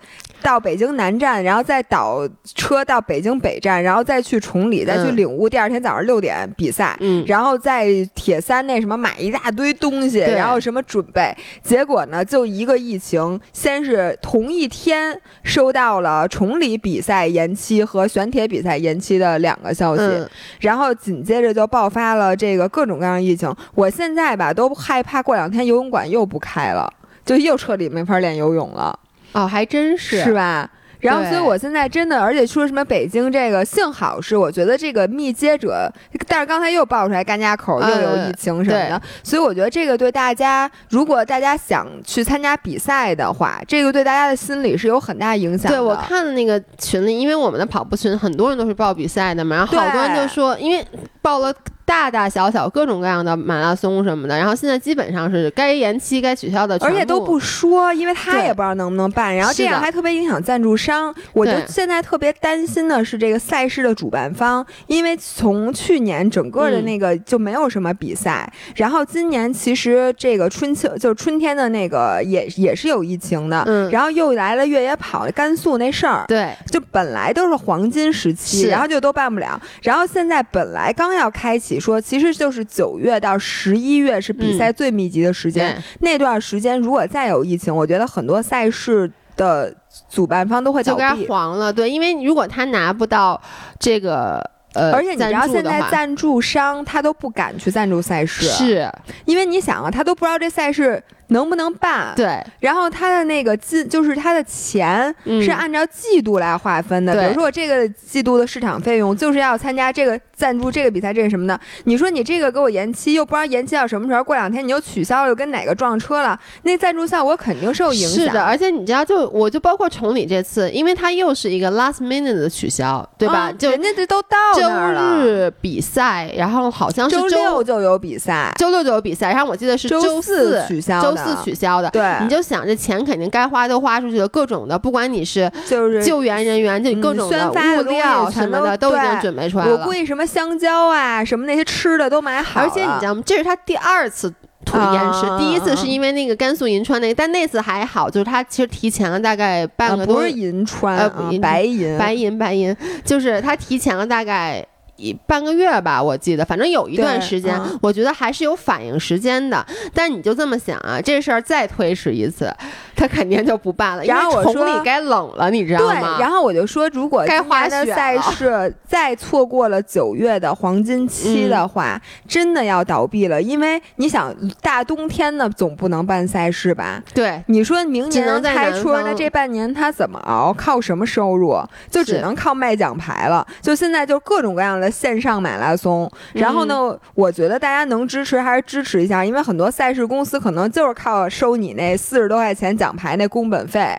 [0.44, 5.50] 到北京南站，然后再倒车到北京北站，然后再去崇礼，再去嗯领悟。
[5.50, 20.30] 第二天早上六点比赛，嗯，然后在铁三那什么买一大堆东西，然后什么准备，结果呢就一个疫情，先是同一天收到了崇礼比赛延期和选铁比赛延期的两个消息，嗯，
[20.60, 23.50] 然后紧接着就爆发了这个各种各样的疫情。
[23.74, 26.92] 我现在吧都害怕过两天游泳馆又不开了，
[27.26, 29.00] 就又彻底没法练游泳了，
[29.34, 30.70] 哦，还真是，是吧？
[31.00, 35.92] 然后，所以我现在真的，而且说什么北京这个，幸好是我觉得这个密接者，
[36.30, 45.78] 但是刚才又爆出来甘家口又有疫情什么的，所以我觉得这个对大家，如果大家想去参加比赛的话，这个对大家的心理是有很大影响的。
[45.78, 50.82] 对我看的那个群里，因为我们的跑步群很多人都是报比赛的嘛，然后好多人就说，因为
[51.24, 51.52] 报了
[51.86, 61.14] 大大小小各种各样的马拉松什么的，然后现在基本上是该延期、该取消的，而且都不说，因为他也不知道能不能办，然后这样还特别影响赞助商。
[61.34, 89.74] 我就现在特别担心的是这个赛事的主办方，因为从去年整个的那个就没有什么比赛，嗯、然后今年其实这个春秋就是春天的那个也也是有疫情的，嗯，然后又来了越野跑甘肃那事儿，对，就本来都是黄金时期，然后就都办不了，然后现在本来刚要开启说，其实就是九月到十一月是比赛最密集的时间，嗯、那段时间如果再有疫情，我觉得很多赛事的
[90.10, 93.40] 主办方都会就该黄了，对，因为如果他拿不到
[93.80, 94.38] 这个
[94.74, 98.92] 呃，而且你知道现在赞助商他都不敢去赞助赛事，是。
[99.26, 101.02] 因为你想啊，他都不知道这赛事。
[101.34, 102.14] 能不能办？
[102.16, 107.14] 对，然后他的那个季就是他的钱是按照季度来划分的。
[107.14, 111.60] 嗯、比如说我这个季度的市场费用就是要参加这个赞助这个比赛，这是什么的？
[111.86, 116.40] 你说你这个给我延期，又不知道延期到什么时候，过两天你又取消了，又跟哪个撞车了？
[116.62, 118.26] 那赞助效果肯定受影响。
[118.26, 123.50] 是的，而且你知道，就我就包括崇礼这次，因为它又是一个 last minute 的取消，对吧？
[123.50, 131.90] 嗯、就人家这都到周日比赛，然后好像是周六就有比赛，周六就有比赛，然后我记得是周四取消，周四取消的。
[131.90, 139.72] 对，你就想这钱肯定该花都花出去了，各种的，不管你是就是救援人员，就各种的物料什么的都已经准备出来了。
[139.72, 143.24] 我估计什么香蕉啊，什么那些吃的都买好了而且你知道吗？
[143.26, 144.34] 这是他第二次。
[144.66, 154.66] 土延迟，啊、第一次是因为那个甘肃银川那个，但那次还好，就是他其实提前了大概半个多，啊、不是银川，呃，啊、白银，白银，白银，就是他提前了大概。
[154.96, 159.66] 一半个月吧，我记得，反正有一段时间，嗯、我觉得还是有反应时间的。
[159.94, 162.54] 但你就这么想啊，这事儿再推迟一次，
[162.96, 164.04] 他肯定就不办了。
[164.04, 166.18] 然后我崇礼该冷了，你知道吗？
[166.18, 173.42] 对，然后我就说，如果该滑的赛事 再错过了九月的黄金期的话，嗯、真的要倒闭了。
[173.42, 177.02] 因为你想，大冬天的总不能办赛事吧？
[177.16, 180.54] 对，你说明年开春，那这半年他怎么熬？
[180.54, 181.60] 靠什么收入？
[181.90, 183.46] 就只能靠卖奖牌了。
[183.60, 184.83] 就现在就各种各样的。
[184.90, 193.98] 线上马拉松，然后呢，嗯、我觉得大家能支持还是支持一下，因为很多赛事公司可能就是靠收你那四十多块钱奖牌那工本费、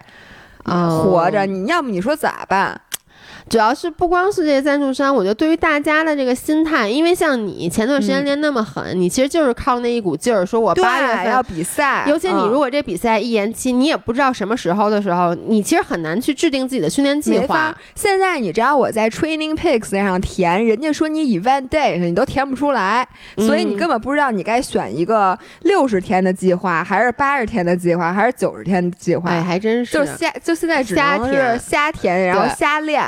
[0.65, 1.47] 啊、活着。
[1.47, 2.81] 你要么你说咋办？
[3.49, 17.73] 主要是不光是这些赞助商，我觉得对于大家的这个心态，因为像你前段时间练那么狠，嗯、你其实就是靠那一股劲儿，说我八月份要比赛，尤其你如果这比赛一延期，嗯、你也不知道什么时候的时候，你其实很难去制定自己的训练计划。
[17.95, 29.31] 现在你只要我在 Training Peaks 上填，人家说你 Event Day 你都填不出来，嗯、所以你根本不知道你该选一个六十天的计划，还是八十天的计划，还是九十天的计划。
[29.31, 33.05] 哎，还真是，就瞎，就现在只能是瞎填，然后瞎练。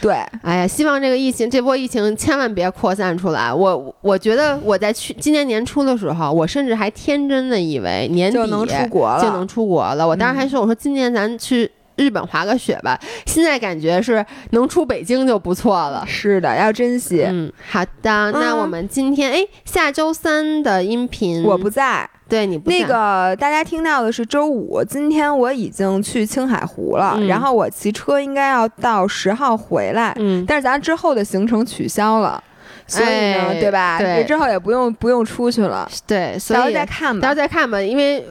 [0.00, 0.12] 对，
[0.42, 3.52] 哎呀，希望这个疫情这波疫情千万别扩散出来。
[3.52, 10.06] 我我觉得我在去今年年初的时候，我甚至还天真的以为年底就能出国了，就能出国了。
[10.06, 12.98] 我当时还说，我说今年咱去日本滑个雪吧。
[13.26, 16.04] 现在感觉是能出北京就不错了。
[16.06, 17.24] 是的，要珍惜。
[17.28, 18.32] 嗯，好的。
[18.32, 22.08] 那我们今天哎，下周三的音频我不在。
[22.28, 32.42] 对你那个大家听到的是周五，今天我已经去青海湖了，嗯、然后我骑车应该要到十号回来，嗯，但是咱之后的行程取消了，
[32.86, 33.98] 所以呢，哎、对吧？
[33.98, 38.22] 对，之后也不用不用出去了，对，所以到时候再看吧，到时候再看吧，因为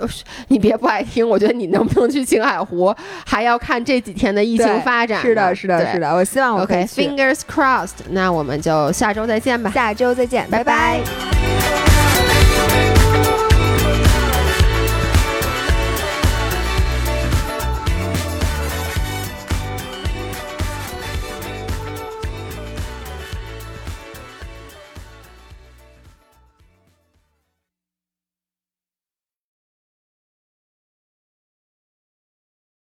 [0.50, 2.94] 你别不爱听，我觉得你能不能去青海湖，
[3.26, 5.20] 还要看这几天的疫情发展。
[5.22, 7.98] 是的，是的，是的，我希望我可以 OK，fingers crossed。
[8.12, 11.00] 那我们就下周再见吧，下周再见，拜拜。
[11.00, 12.17] 拜拜